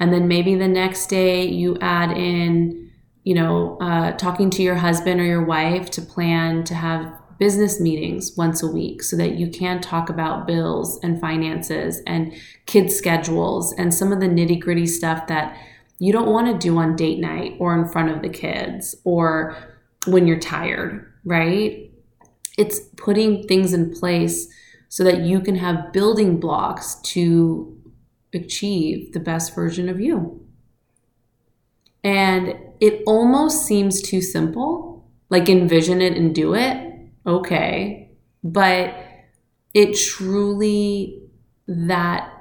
And 0.00 0.12
then 0.12 0.26
maybe 0.26 0.54
the 0.54 0.66
next 0.66 1.06
day 1.06 1.46
you 1.46 1.76
add 1.80 2.16
in, 2.16 2.90
you 3.22 3.34
know, 3.34 3.76
uh, 3.80 4.12
talking 4.12 4.50
to 4.50 4.62
your 4.62 4.76
husband 4.76 5.20
or 5.20 5.24
your 5.24 5.44
wife 5.44 5.90
to 5.90 6.02
plan 6.02 6.64
to 6.64 6.74
have 6.74 7.12
business 7.38 7.80
meetings 7.80 8.36
once 8.36 8.62
a 8.62 8.66
week 8.66 9.02
so 9.02 9.16
that 9.16 9.36
you 9.36 9.48
can 9.48 9.80
talk 9.80 10.10
about 10.10 10.46
bills 10.46 10.98
and 11.02 11.20
finances 11.20 12.02
and 12.06 12.34
kids' 12.66 12.94
schedules 12.94 13.72
and 13.74 13.94
some 13.94 14.12
of 14.12 14.20
the 14.20 14.26
nitty 14.26 14.60
gritty 14.60 14.86
stuff 14.86 15.26
that 15.26 15.56
you 15.98 16.12
don't 16.12 16.28
want 16.28 16.46
to 16.46 16.58
do 16.58 16.76
on 16.78 16.96
date 16.96 17.18
night 17.18 17.56
or 17.58 17.74
in 17.74 17.86
front 17.88 18.10
of 18.10 18.22
the 18.22 18.28
kids 18.28 18.94
or 19.04 19.56
when 20.06 20.26
you're 20.26 20.38
tired, 20.38 21.10
right? 21.24 21.90
It's 22.58 22.80
putting 22.96 23.46
things 23.46 23.72
in 23.72 23.94
place 23.94 24.48
so 24.88 25.04
that 25.04 25.20
you 25.20 25.40
can 25.40 25.56
have 25.56 25.92
building 25.92 26.40
blocks 26.40 26.96
to 27.02 27.79
achieve 28.32 29.12
the 29.12 29.20
best 29.20 29.54
version 29.54 29.88
of 29.88 30.00
you. 30.00 30.46
And 32.02 32.54
it 32.80 33.02
almost 33.06 33.66
seems 33.66 34.00
too 34.00 34.22
simple, 34.22 35.08
like 35.28 35.48
envision 35.48 36.00
it 36.00 36.16
and 36.16 36.34
do 36.34 36.54
it. 36.54 36.92
Okay. 37.26 38.10
But 38.42 38.94
it 39.74 39.94
truly, 39.94 41.22
that 41.66 42.32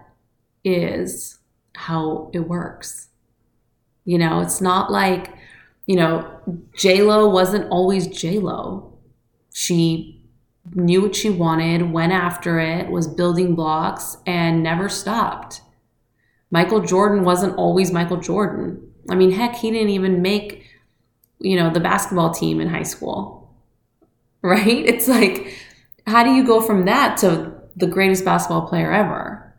is 0.63 1.39
how 1.75 2.30
it 2.34 2.39
works. 2.39 3.10
You 4.06 4.17
know, 4.17 4.39
it's 4.39 4.62
not 4.62 4.91
like, 4.91 5.34
you 5.86 5.95
know, 5.95 6.39
J 6.75 7.02
Lo 7.02 7.28
wasn't 7.28 7.69
always 7.69 8.08
J 8.08 8.39
Lo. 8.39 8.97
She 9.54 10.23
knew 10.73 11.02
what 11.02 11.15
she 11.15 11.30
wanted, 11.30 11.91
went 11.91 12.12
after 12.12 12.60
it, 12.60 12.89
was 12.89 13.08
building 13.08 13.56
blocks, 13.56 14.17
and 14.25 14.63
never 14.63 14.88
stopped. 14.88 15.62
Michael 16.51 16.81
Jordan 16.81 17.23
wasn't 17.23 17.57
always 17.57 17.91
Michael 17.91 18.17
Jordan. 18.17 18.91
I 19.09 19.15
mean, 19.15 19.31
heck, 19.31 19.55
he 19.55 19.71
didn't 19.71 19.89
even 19.89 20.21
make, 20.21 20.65
you 21.39 21.55
know, 21.55 21.71
the 21.71 21.79
basketball 21.79 22.33
team 22.33 22.59
in 22.59 22.69
high 22.69 22.83
school. 22.83 23.38
Right? 24.41 24.85
It's 24.85 25.09
like, 25.09 25.53
how 26.07 26.23
do 26.23 26.31
you 26.31 26.47
go 26.47 26.62
from 26.62 26.85
that 26.85 27.17
to 27.17 27.51
the 27.75 27.88
greatest 27.88 28.23
basketball 28.23 28.69
player 28.69 28.89
ever? 28.89 29.53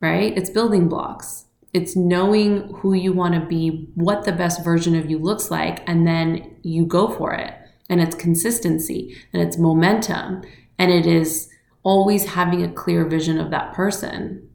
Right? 0.00 0.32
It's 0.38 0.50
building 0.50 0.88
blocks. 0.88 1.46
It's 1.72 1.96
knowing 1.96 2.72
who 2.74 2.94
you 2.94 3.12
want 3.12 3.34
to 3.34 3.40
be, 3.40 3.88
what 3.96 4.22
the 4.22 4.30
best 4.30 4.62
version 4.62 4.94
of 4.94 5.10
you 5.10 5.18
looks 5.18 5.50
like, 5.50 5.82
and 5.88 6.06
then 6.06 6.54
you 6.62 6.86
go 6.86 7.08
for 7.08 7.32
it 7.32 7.54
and 7.88 8.00
it's 8.00 8.16
consistency 8.16 9.16
and 9.32 9.42
it's 9.42 9.58
momentum 9.58 10.42
and 10.78 10.90
it 10.90 11.06
is 11.06 11.48
always 11.82 12.24
having 12.24 12.62
a 12.62 12.72
clear 12.72 13.04
vision 13.04 13.38
of 13.38 13.50
that 13.50 13.72
person 13.74 14.48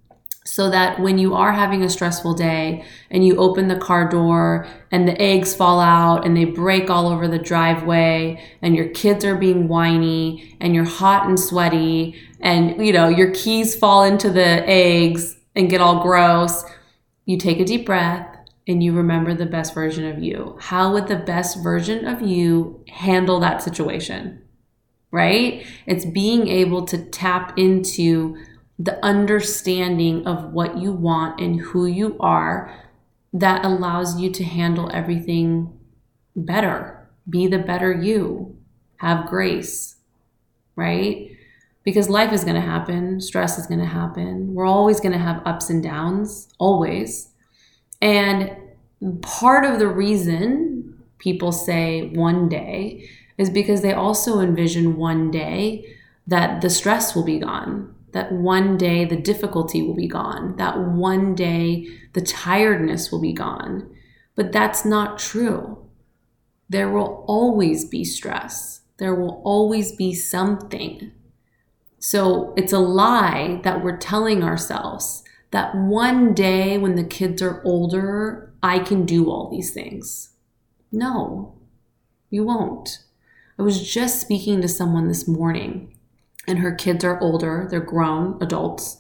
so 0.50 0.70
that 0.70 1.00
when 1.00 1.18
you 1.18 1.36
are 1.36 1.52
having 1.52 1.84
a 1.84 1.90
stressful 1.90 2.34
day 2.34 2.84
and 3.12 3.26
you 3.26 3.38
open 3.38 3.68
the 3.68 3.78
car 3.78 4.10
door 4.10 4.68
and 4.92 5.08
the 5.08 5.22
eggs 5.22 5.54
fall 5.54 5.80
out 5.80 6.26
and 6.26 6.36
they 6.36 6.46
break 6.46 6.90
all 6.90 7.08
over 7.08 7.28
the 7.28 7.38
driveway 7.38 8.42
and 8.62 8.76
your 8.76 8.90
kids 8.90 9.24
are 9.24 9.36
being 9.36 9.68
whiny 9.68 10.58
and 10.60 10.74
you're 10.74 10.84
hot 10.84 11.28
and 11.28 11.40
sweaty 11.40 12.20
and 12.40 12.84
you 12.84 12.92
know 12.92 13.08
your 13.08 13.32
keys 13.32 13.76
fall 13.76 14.04
into 14.04 14.30
the 14.30 14.68
eggs 14.68 15.38
and 15.56 15.70
get 15.70 15.82
all 15.82 16.02
gross 16.02 16.64
you 17.26 17.38
take 17.38 17.60
a 17.60 17.66
deep 17.66 17.86
breath 17.86 18.36
and 18.68 18.84
you 18.84 18.94
remember 18.94 19.34
the 19.34 19.46
best 19.46 19.74
version 19.74 20.06
of 20.06 20.22
you. 20.22 20.56
How 20.60 20.94
would 20.94 21.08
the 21.08 21.16
best 21.16 21.64
version 21.64 22.06
of 22.06 22.22
you 22.22 22.84
handle 22.88 23.40
that 23.40 23.64
situation? 23.64 24.44
Right? 25.12 25.66
It's 25.88 26.06
being 26.06 26.48
able 26.48 26.86
to 26.86 26.98
tap 27.06 27.58
into 27.58 28.38
the 28.80 29.04
understanding 29.06 30.26
of 30.26 30.54
what 30.54 30.78
you 30.78 30.94
want 30.94 31.40
and 31.40 31.60
who 31.60 31.86
you 31.86 32.18
are 32.20 32.74
that 33.34 33.64
allows 33.66 34.20
you 34.20 34.32
to 34.32 34.44
handle 34.44 34.90
everything 34.94 35.78
better. 36.36 37.10
Be 37.30 37.46
the 37.46 37.60
better 37.60 37.92
you. 37.92 38.56
Have 38.98 39.28
grace, 39.28 39.98
right? 40.76 41.30
Because 41.84 42.10
life 42.10 42.34
is 42.34 42.44
going 42.44 42.56
to 42.56 42.62
happen, 42.62 43.22
stress 43.22 43.58
is 43.58 43.68
going 43.68 43.80
to 43.80 43.86
happen. 43.86 44.54
We're 44.54 44.66
always 44.66 45.00
going 45.00 45.14
to 45.14 45.18
have 45.18 45.42
ups 45.46 45.70
and 45.70 45.84
downs, 45.84 46.50
always. 46.58 47.30
And 48.02 48.56
part 49.22 49.66
of 49.66 49.80
the 49.80 49.88
reason 49.88 51.04
people 51.18 51.52
say 51.52 52.10
one 52.10 52.50
day 52.50 53.10
is 53.38 53.50
because 53.50 53.82
they 53.82 53.94
also 53.94 54.40
envision 54.40 54.98
one 54.98 55.32
day 55.32 55.96
that 56.28 56.62
the 56.62 56.70
stress 56.70 57.16
will 57.16 57.24
be 57.24 57.40
gone, 57.40 57.96
that 58.12 58.32
one 58.32 58.78
day 58.78 59.06
the 59.06 59.16
difficulty 59.16 59.82
will 59.82 59.96
be 59.96 60.08
gone, 60.08 60.56
that 60.58 60.80
one 60.80 61.36
day 61.36 61.88
the 62.14 62.22
tiredness 62.22 63.12
will 63.12 63.22
be 63.22 63.34
gone. 63.34 63.90
But 64.36 64.52
that's 64.52 64.86
not 64.86 65.20
true. 65.20 65.90
There 66.70 66.90
will 66.90 67.26
always 67.28 67.86
be 67.86 68.04
stress, 68.04 68.82
there 68.98 69.16
will 69.16 69.42
always 69.44 69.92
be 69.92 70.14
something. 70.14 71.12
So 72.00 72.54
it's 72.56 72.74
a 72.74 72.80
lie 72.80 73.60
that 73.64 73.84
we're 73.84 73.98
telling 73.98 74.44
ourselves 74.44 75.24
that 75.52 75.76
one 75.76 76.34
day 76.34 76.78
when 76.78 76.96
the 76.96 77.04
kids 77.04 77.42
are 77.42 77.62
older, 77.66 78.54
I 78.62 78.80
can 78.80 79.06
do 79.06 79.30
all 79.30 79.50
these 79.50 79.74
things. 79.74 80.34
No, 80.92 81.56
you 82.30 82.44
won't. 82.44 83.00
I 83.58 83.64
was 83.64 83.92
just 83.92 84.22
speaking 84.22 84.62
to 84.62 84.68
someone 84.68 85.08
this 85.08 85.28
morning, 85.28 85.94
and 86.50 86.60
her 86.60 86.74
kids 86.74 87.04
are 87.04 87.20
older, 87.22 87.68
they're 87.70 87.80
grown 87.80 88.38
adults. 88.42 88.98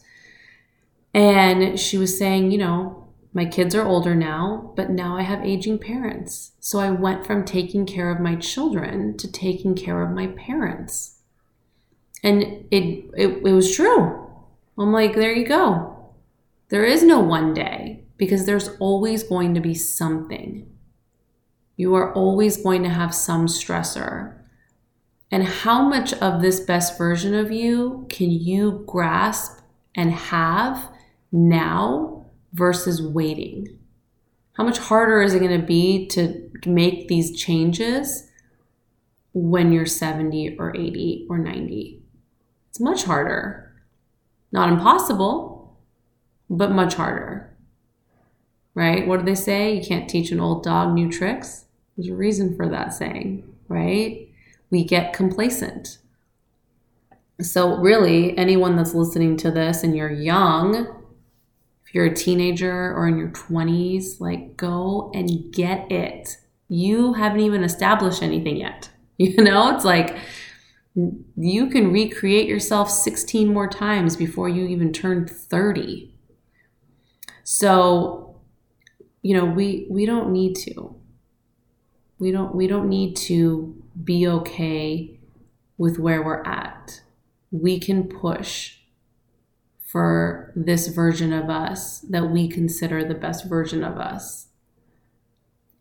And 1.13 1.79
she 1.79 1.97
was 1.97 2.17
saying, 2.17 2.51
you 2.51 2.57
know, 2.57 3.07
my 3.33 3.45
kids 3.45 3.75
are 3.75 3.85
older 3.85 4.15
now, 4.15 4.73
but 4.75 4.89
now 4.89 5.17
I 5.17 5.21
have 5.21 5.45
aging 5.45 5.79
parents. 5.79 6.53
So 6.59 6.79
I 6.79 6.91
went 6.91 7.25
from 7.25 7.45
taking 7.45 7.85
care 7.85 8.09
of 8.09 8.19
my 8.19 8.35
children 8.35 9.17
to 9.17 9.31
taking 9.31 9.75
care 9.75 10.01
of 10.01 10.15
my 10.15 10.27
parents. 10.27 11.19
And 12.23 12.41
it, 12.71 13.05
it, 13.15 13.41
it 13.43 13.43
was 13.43 13.75
true. 13.75 14.27
I'm 14.77 14.91
like, 14.91 15.15
there 15.15 15.33
you 15.33 15.47
go. 15.47 16.13
There 16.69 16.85
is 16.85 17.03
no 17.03 17.19
one 17.19 17.53
day 17.53 18.03
because 18.17 18.45
there's 18.45 18.69
always 18.79 19.23
going 19.23 19.53
to 19.53 19.61
be 19.61 19.73
something. 19.73 20.69
You 21.77 21.95
are 21.95 22.13
always 22.13 22.57
going 22.57 22.83
to 22.83 22.89
have 22.89 23.15
some 23.15 23.47
stressor. 23.47 24.38
And 25.31 25.43
how 25.43 25.87
much 25.87 26.13
of 26.13 26.41
this 26.41 26.59
best 26.59 26.97
version 26.97 27.35
of 27.35 27.51
you 27.51 28.07
can 28.09 28.31
you 28.31 28.83
grasp 28.87 29.59
and 29.95 30.11
have 30.11 30.89
now 31.31 32.25
versus 32.53 33.01
waiting? 33.01 33.77
How 34.53 34.63
much 34.63 34.79
harder 34.79 35.21
is 35.21 35.33
it 35.33 35.39
going 35.39 35.59
to 35.59 35.65
be 35.65 36.07
to 36.07 36.49
make 36.65 37.07
these 37.07 37.39
changes 37.39 38.27
when 39.33 39.71
you're 39.71 39.85
70 39.85 40.57
or 40.57 40.75
80 40.75 41.27
or 41.29 41.37
90? 41.37 42.01
It's 42.69 42.79
much 42.79 43.03
harder. 43.03 43.71
Not 44.51 44.69
impossible, 44.69 45.77
but 46.49 46.71
much 46.71 46.95
harder. 46.95 47.55
Right? 48.73 49.07
What 49.07 49.19
do 49.19 49.25
they 49.25 49.35
say? 49.35 49.75
You 49.75 49.85
can't 49.85 50.09
teach 50.09 50.31
an 50.31 50.39
old 50.39 50.63
dog 50.63 50.93
new 50.93 51.11
tricks. 51.11 51.65
There's 51.95 52.09
a 52.09 52.15
reason 52.15 52.55
for 52.55 52.67
that 52.69 52.93
saying, 52.93 53.43
right? 53.67 54.28
We 54.69 54.83
get 54.83 55.13
complacent. 55.13 55.97
So, 57.41 57.77
really, 57.77 58.37
anyone 58.37 58.75
that's 58.75 58.93
listening 58.93 59.37
to 59.37 59.51
this 59.51 59.83
and 59.83 59.95
you're 59.95 60.11
young, 60.11 60.75
if 61.85 61.95
you're 61.95 62.05
a 62.05 62.13
teenager 62.13 62.93
or 62.93 63.07
in 63.07 63.17
your 63.17 63.29
20s, 63.29 64.19
like 64.19 64.57
go 64.57 65.11
and 65.13 65.51
get 65.51 65.91
it. 65.91 66.37
You 66.67 67.13
haven't 67.13 67.39
even 67.39 67.63
established 67.63 68.21
anything 68.21 68.57
yet. 68.57 68.89
You 69.21 69.43
know, 69.43 69.75
it's 69.75 69.83
like 69.83 70.15
you 70.95 71.69
can 71.69 71.91
recreate 71.91 72.47
yourself 72.47 72.89
16 72.89 73.51
more 73.51 73.67
times 73.67 74.15
before 74.15 74.47
you 74.47 74.65
even 74.65 74.93
turn 74.93 75.27
30. 75.27 76.13
So 77.43 78.29
you 79.21 79.35
know, 79.35 79.45
we 79.45 79.87
we 79.89 80.05
don't 80.05 80.31
need 80.31 80.55
to. 80.55 80.95
We 82.19 82.31
don't 82.31 82.55
we 82.55 82.67
don't 82.67 82.89
need 82.89 83.15
to 83.17 83.75
be 84.03 84.27
okay 84.27 85.19
with 85.77 85.99
where 85.99 86.21
we're 86.23 86.43
at. 86.43 87.01
We 87.51 87.79
can 87.79 88.07
push 88.07 88.77
for 89.79 90.53
this 90.55 90.87
version 90.87 91.33
of 91.33 91.49
us 91.49 92.01
that 92.01 92.29
we 92.29 92.47
consider 92.47 93.03
the 93.03 93.15
best 93.15 93.45
version 93.45 93.83
of 93.83 93.97
us. 93.97 94.47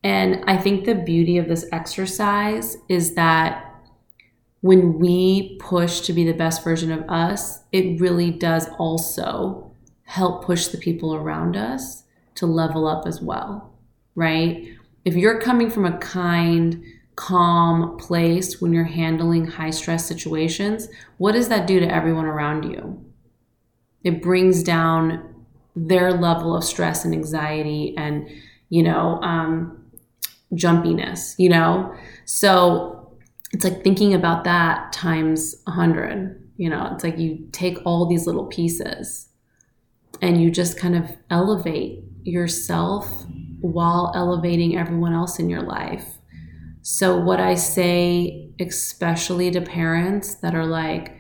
And 0.02 0.44
I 0.46 0.56
think 0.56 0.84
the 0.84 0.94
beauty 0.94 1.36
of 1.36 1.48
this 1.48 1.66
exercise 1.72 2.78
is 2.88 3.14
that 3.14 3.64
when 4.60 4.98
we 4.98 5.58
push 5.60 6.00
to 6.00 6.12
be 6.12 6.24
the 6.24 6.32
best 6.32 6.64
version 6.64 6.90
of 6.90 7.08
us, 7.08 7.60
it 7.72 8.00
really 8.00 8.30
does 8.30 8.68
also 8.78 9.72
help 10.04 10.44
push 10.44 10.68
the 10.68 10.78
people 10.78 11.14
around 11.14 11.56
us 11.56 12.04
to 12.36 12.46
level 12.46 12.86
up 12.86 13.06
as 13.06 13.20
well, 13.20 13.72
right? 14.14 14.68
If 15.04 15.14
you're 15.16 15.40
coming 15.40 15.70
from 15.70 15.84
a 15.84 15.98
kind, 15.98 16.82
calm 17.18 17.96
place 17.96 18.60
when 18.60 18.72
you're 18.72 18.84
handling 18.84 19.44
high 19.44 19.70
stress 19.70 20.06
situations, 20.06 20.88
what 21.16 21.32
does 21.32 21.48
that 21.48 21.66
do 21.66 21.80
to 21.80 21.92
everyone 21.92 22.26
around 22.26 22.62
you? 22.62 23.04
It 24.04 24.22
brings 24.22 24.62
down 24.62 25.44
their 25.74 26.12
level 26.12 26.56
of 26.56 26.62
stress 26.62 27.04
and 27.04 27.12
anxiety 27.12 27.92
and, 27.98 28.28
you 28.68 28.84
know, 28.84 29.20
um, 29.22 29.84
jumpiness, 30.54 31.34
you 31.38 31.48
know? 31.48 31.92
So 32.24 33.18
it's 33.52 33.64
like 33.64 33.82
thinking 33.82 34.14
about 34.14 34.44
that 34.44 34.92
times 34.92 35.56
a 35.66 35.72
hundred, 35.72 36.40
you 36.56 36.70
know, 36.70 36.88
it's 36.94 37.02
like 37.02 37.18
you 37.18 37.48
take 37.50 37.78
all 37.84 38.06
these 38.06 38.28
little 38.28 38.46
pieces 38.46 39.26
and 40.22 40.40
you 40.40 40.52
just 40.52 40.78
kind 40.78 40.94
of 40.94 41.16
elevate 41.30 42.04
yourself 42.22 43.24
while 43.60 44.12
elevating 44.14 44.78
everyone 44.78 45.14
else 45.14 45.40
in 45.40 45.50
your 45.50 45.62
life. 45.62 46.17
So, 46.90 47.18
what 47.18 47.38
I 47.38 47.54
say, 47.54 48.48
especially 48.58 49.50
to 49.50 49.60
parents 49.60 50.36
that 50.36 50.54
are 50.54 50.64
like, 50.64 51.12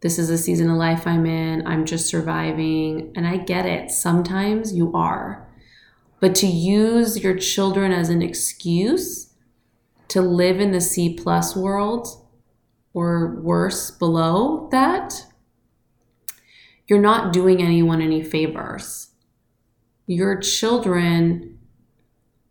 this 0.00 0.18
is 0.18 0.30
a 0.30 0.38
season 0.38 0.70
of 0.70 0.78
life 0.78 1.06
I'm 1.06 1.26
in, 1.26 1.66
I'm 1.66 1.84
just 1.84 2.06
surviving, 2.06 3.12
and 3.14 3.26
I 3.26 3.36
get 3.36 3.66
it. 3.66 3.90
Sometimes 3.90 4.72
you 4.72 4.90
are. 4.94 5.46
But 6.18 6.34
to 6.36 6.46
use 6.46 7.22
your 7.22 7.36
children 7.36 7.92
as 7.92 8.08
an 8.08 8.22
excuse 8.22 9.34
to 10.08 10.22
live 10.22 10.60
in 10.60 10.72
the 10.72 10.80
C 10.80 11.12
plus 11.12 11.54
world 11.54 12.08
or 12.94 13.38
worse 13.42 13.90
below 13.90 14.70
that, 14.72 15.26
you're 16.86 17.02
not 17.02 17.34
doing 17.34 17.62
anyone 17.62 18.00
any 18.00 18.22
favors. 18.22 19.10
Your 20.06 20.40
children 20.40 21.58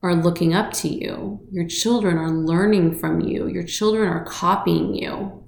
are 0.04 0.16
looking 0.16 0.54
up 0.54 0.74
to 0.74 0.88
you. 0.90 1.40
Your 1.52 1.68
children 1.68 2.18
are 2.18 2.32
learning 2.32 2.98
from 2.98 3.22
you. 3.22 3.48
Your 3.48 3.64
children 3.64 4.08
are 4.08 4.26
copying 4.26 4.96
you. 4.96 5.44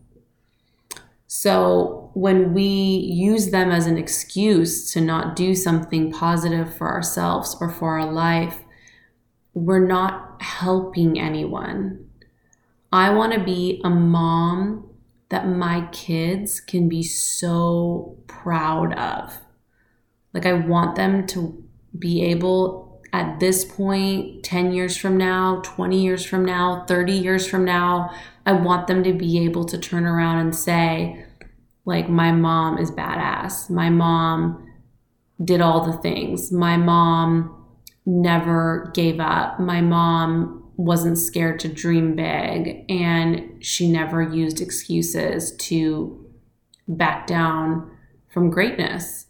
So 1.28 2.12
when 2.14 2.54
we 2.54 2.64
use 2.64 3.50
them 3.50 3.72
as 3.72 3.88
an 3.88 3.98
excuse 3.98 4.92
to 4.92 5.02
not 5.02 5.36
do 5.36 5.56
something 5.56 6.12
positive 6.12 6.76
for 6.78 6.92
ourselves 6.92 7.58
or 7.60 7.72
for 7.72 8.00
our 8.00 8.12
life, 8.12 8.60
we're 9.56 9.86
not 9.86 10.42
helping 10.42 11.20
anyone. 11.20 12.08
I 12.92 13.10
want 13.10 13.34
to 13.34 13.44
be 13.44 13.82
a 13.84 13.90
mom 13.90 14.88
that 15.30 15.48
my 15.48 15.88
kids 15.92 16.60
can 16.60 16.88
be 16.88 17.02
so 17.02 18.16
proud 18.28 18.94
of. 18.94 19.40
Like, 20.34 20.46
I 20.46 20.54
want 20.54 20.96
them 20.96 21.26
to 21.28 21.64
be 21.98 22.24
able 22.26 22.83
at 23.14 23.40
this 23.40 23.64
point, 23.64 24.44
10 24.44 24.74
years 24.74 24.98
from 24.98 25.18
now, 25.18 25.62
20 25.64 26.02
years 26.02 26.26
from 26.26 26.44
now, 26.44 26.84
30 26.88 27.14
years 27.14 27.48
from 27.48 27.64
now, 27.64 28.10
I 28.48 28.54
want 28.54 28.88
them 28.88 29.04
to 29.04 29.14
be 29.14 29.46
able 29.46 29.66
to 29.66 29.78
turn 29.78 30.06
around 30.06 30.40
and 30.40 30.56
say, 30.56 31.24
like, 31.86 32.10
my 32.10 32.32
mom 32.32 32.80
is 32.80 32.90
badass. 32.90 33.70
My 33.70 33.92
mom 33.92 34.68
did 35.44 35.62
all 35.62 35.86
the 35.86 35.98
things. 36.00 36.52
My 36.52 36.76
mom 36.76 37.68
never 38.04 38.92
gave 38.96 39.20
up. 39.20 39.60
My 39.60 39.80
mom 39.80 40.72
wasn't 40.76 41.20
scared 41.20 41.60
to 41.60 41.68
dream 41.68 42.16
big 42.16 42.84
and 42.90 43.64
she 43.64 43.92
never 43.92 44.24
used 44.24 44.60
excuses 44.60 45.56
to 45.58 46.26
back 46.88 47.28
down 47.28 47.92
from 48.30 48.50
greatness. 48.50 49.28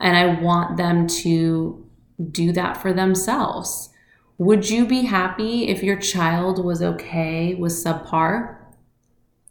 And 0.00 0.16
I 0.16 0.40
want 0.42 0.76
them 0.76 1.06
to 1.06 1.88
do 2.30 2.52
that 2.52 2.76
for 2.76 2.92
themselves. 2.92 3.90
Would 4.38 4.70
you 4.70 4.86
be 4.86 5.02
happy 5.02 5.68
if 5.68 5.82
your 5.82 5.96
child 5.96 6.64
was 6.64 6.82
okay 6.82 7.54
with 7.54 7.72
subpar 7.72 8.56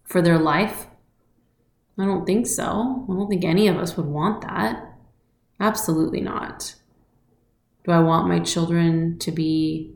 for 0.04 0.22
their 0.22 0.40
life? 0.40 0.88
I 1.98 2.06
don't 2.06 2.26
think 2.26 2.48
so. 2.48 3.06
I 3.10 3.14
don't 3.14 3.30
think 3.30 3.46
any 3.46 3.68
of 3.68 3.78
us 3.78 3.96
would 3.96 4.08
want 4.08 4.42
that. 4.42 4.96
Absolutely 5.60 6.22
not. 6.22 6.76
Do 7.86 7.92
I 7.92 8.00
want 8.00 8.28
my 8.28 8.40
children 8.40 9.18
to 9.20 9.32
be 9.32 9.96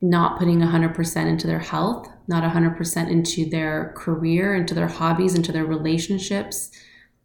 not 0.00 0.38
putting 0.38 0.60
100% 0.60 1.26
into 1.26 1.46
their 1.46 1.58
health, 1.58 2.08
not 2.26 2.42
100% 2.42 3.10
into 3.10 3.48
their 3.48 3.92
career, 3.96 4.54
into 4.54 4.74
their 4.74 4.88
hobbies, 4.88 5.34
into 5.34 5.52
their 5.52 5.66
relationships, 5.66 6.70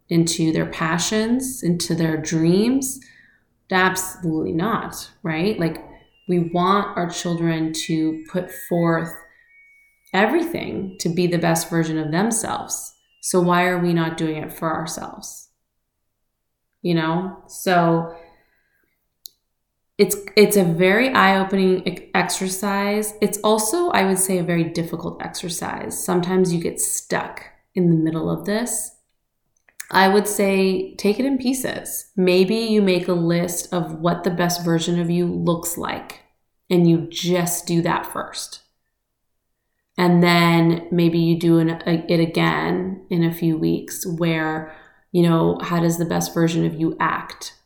into 0.08 0.52
their 0.52 0.66
passions, 0.66 1.62
into 1.62 1.94
their 1.94 2.16
dreams? 2.16 3.00
Absolutely 3.70 4.52
not, 4.52 5.10
right? 5.22 5.58
Like, 5.58 5.84
we 6.28 6.38
want 6.38 6.96
our 6.96 7.08
children 7.08 7.72
to 7.86 8.24
put 8.30 8.50
forth 8.68 9.12
everything 10.12 10.96
to 11.00 11.08
be 11.08 11.26
the 11.26 11.38
best 11.38 11.68
version 11.68 11.98
of 11.98 12.10
themselves. 12.10 12.94
So, 13.22 13.40
why 13.40 13.66
are 13.66 13.78
we 13.78 13.92
not 13.92 14.16
doing 14.16 14.36
it 14.36 14.52
for 14.52 14.72
ourselves? 14.72 15.48
You 16.82 16.94
know? 16.94 17.42
So, 17.48 18.16
it's 19.98 20.16
it's 20.36 20.56
a 20.56 20.64
very 20.64 21.08
eye-opening 21.10 22.10
exercise 22.14 23.14
it's 23.22 23.38
also 23.38 23.88
i 23.90 24.04
would 24.04 24.18
say 24.18 24.38
a 24.38 24.42
very 24.42 24.64
difficult 24.64 25.20
exercise 25.22 26.02
sometimes 26.02 26.52
you 26.52 26.60
get 26.60 26.78
stuck 26.80 27.42
in 27.74 27.88
the 27.88 27.96
middle 27.96 28.30
of 28.30 28.44
this 28.44 28.95
i 29.90 30.08
would 30.08 30.26
say 30.26 30.94
take 30.96 31.18
it 31.18 31.26
in 31.26 31.38
pieces 31.38 32.10
maybe 32.16 32.56
you 32.56 32.82
make 32.82 33.08
a 33.08 33.12
list 33.12 33.72
of 33.72 34.00
what 34.00 34.24
the 34.24 34.30
best 34.30 34.64
version 34.64 35.00
of 35.00 35.10
you 35.10 35.26
looks 35.26 35.76
like 35.76 36.22
and 36.68 36.88
you 36.88 37.06
just 37.08 37.66
do 37.66 37.80
that 37.82 38.06
first 38.06 38.62
and 39.98 40.22
then 40.22 40.86
maybe 40.90 41.18
you 41.18 41.38
do 41.38 41.58
an, 41.58 41.70
a, 41.70 42.04
it 42.08 42.20
again 42.20 43.06
in 43.08 43.24
a 43.24 43.32
few 43.32 43.56
weeks 43.56 44.06
where 44.06 44.76
you 45.12 45.22
know 45.22 45.58
how 45.62 45.80
does 45.80 45.98
the 45.98 46.04
best 46.04 46.34
version 46.34 46.66
of 46.66 46.74
you 46.74 46.96
act 47.00 47.56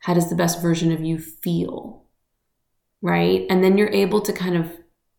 how 0.00 0.14
does 0.14 0.30
the 0.30 0.36
best 0.36 0.62
version 0.62 0.92
of 0.92 1.02
you 1.02 1.18
feel? 1.18 2.04
Right? 3.02 3.46
And 3.50 3.62
then 3.62 3.76
you're 3.76 3.90
able 3.90 4.20
to 4.22 4.32
kind 4.32 4.56
of 4.56 4.72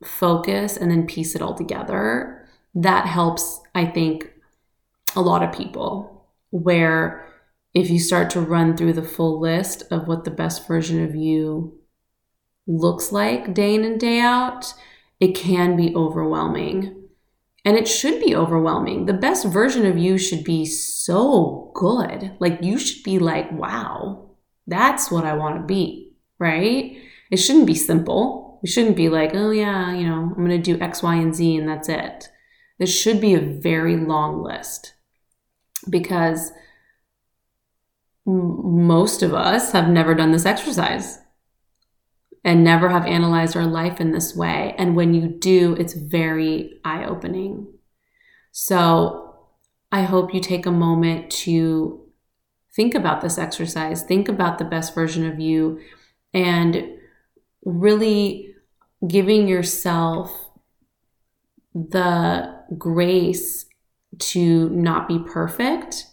focus 0.03 0.77
and 0.77 0.89
then 0.89 1.05
piece 1.05 1.35
it 1.35 1.41
all 1.41 1.53
together. 1.53 2.47
That 2.73 3.05
helps, 3.05 3.61
I 3.75 3.85
think, 3.85 4.31
a 5.15 5.21
lot 5.21 5.43
of 5.43 5.53
people. 5.53 6.18
Where 6.51 7.27
if 7.73 7.89
you 7.89 7.99
start 7.99 8.29
to 8.31 8.41
run 8.41 8.75
through 8.75 8.93
the 8.93 9.03
full 9.03 9.39
list 9.39 9.83
of 9.91 10.07
what 10.07 10.23
the 10.23 10.31
best 10.31 10.67
version 10.67 11.03
of 11.03 11.15
you 11.15 11.79
looks 12.67 13.11
like 13.11 13.53
day 13.53 13.75
in 13.75 13.83
and 13.83 13.99
day 13.99 14.19
out, 14.19 14.73
it 15.19 15.35
can 15.35 15.75
be 15.75 15.93
overwhelming. 15.95 16.95
And 17.65 17.75
it 17.75 17.87
should 17.87 18.23
be 18.23 18.35
overwhelming. 18.35 19.05
The 19.05 19.13
best 19.13 19.45
version 19.45 19.85
of 19.85 19.97
you 19.97 20.17
should 20.17 20.43
be 20.43 20.65
so 20.65 21.71
good. 21.75 22.35
Like, 22.39 22.59
you 22.61 22.79
should 22.79 23.03
be 23.03 23.19
like, 23.19 23.51
wow, 23.51 24.31
that's 24.65 25.11
what 25.11 25.25
I 25.25 25.33
want 25.33 25.57
to 25.57 25.65
be, 25.65 26.13
right? 26.39 26.97
It 27.29 27.37
shouldn't 27.37 27.67
be 27.67 27.75
simple. 27.75 28.59
It 28.63 28.67
shouldn't 28.67 28.95
be 28.95 29.09
like, 29.09 29.31
oh, 29.33 29.51
yeah, 29.51 29.93
you 29.93 30.07
know, 30.07 30.33
I'm 30.35 30.45
going 30.45 30.49
to 30.49 30.57
do 30.57 30.81
X, 30.81 31.03
Y, 31.03 31.15
and 31.15 31.35
Z 31.35 31.57
and 31.57 31.67
that's 31.67 31.89
it. 31.89 32.29
This 32.79 32.97
should 32.97 33.19
be 33.19 33.33
a 33.33 33.41
very 33.41 33.97
long 33.97 34.41
list 34.41 34.93
because 35.89 36.51
most 38.25 39.23
of 39.23 39.33
us 39.33 39.71
have 39.71 39.89
never 39.89 40.13
done 40.13 40.31
this 40.31 40.45
exercise 40.45 41.19
and 42.43 42.63
never 42.63 42.89
have 42.89 43.05
analyzed 43.05 43.55
our 43.55 43.65
life 43.65 43.99
in 43.99 44.11
this 44.11 44.35
way. 44.35 44.75
And 44.77 44.95
when 44.95 45.13
you 45.13 45.27
do, 45.27 45.75
it's 45.77 45.93
very 45.93 46.79
eye 46.85 47.03
opening. 47.05 47.67
So 48.51 49.35
I 49.91 50.03
hope 50.03 50.33
you 50.33 50.39
take 50.39 50.65
a 50.65 50.71
moment 50.71 51.31
to 51.31 52.01
think 52.75 52.95
about 52.95 53.21
this 53.21 53.37
exercise, 53.37 54.03
think 54.03 54.29
about 54.29 54.57
the 54.57 54.65
best 54.65 54.93
version 54.93 55.25
of 55.25 55.39
you, 55.39 55.79
and 56.33 56.97
really 57.65 58.55
giving 59.07 59.47
yourself 59.47 60.49
the 61.73 62.55
grace 62.77 63.65
to 64.17 64.69
not 64.69 65.07
be 65.07 65.19
perfect, 65.19 66.05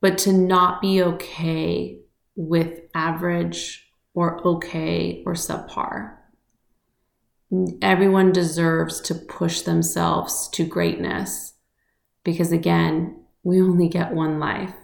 but 0.00 0.18
to 0.18 0.32
not 0.32 0.82
be 0.82 1.02
okay 1.02 2.00
with 2.36 2.80
average 2.94 3.90
or 4.14 4.46
okay 4.46 5.22
or 5.26 5.34
subpar. 5.34 6.16
Everyone 7.80 8.32
deserves 8.32 9.00
to 9.02 9.14
push 9.14 9.62
themselves 9.62 10.48
to 10.48 10.64
greatness 10.64 11.54
because, 12.22 12.52
again, 12.52 13.24
we 13.42 13.60
only 13.60 13.88
get 13.88 14.12
one 14.12 14.38
life. 14.38 14.74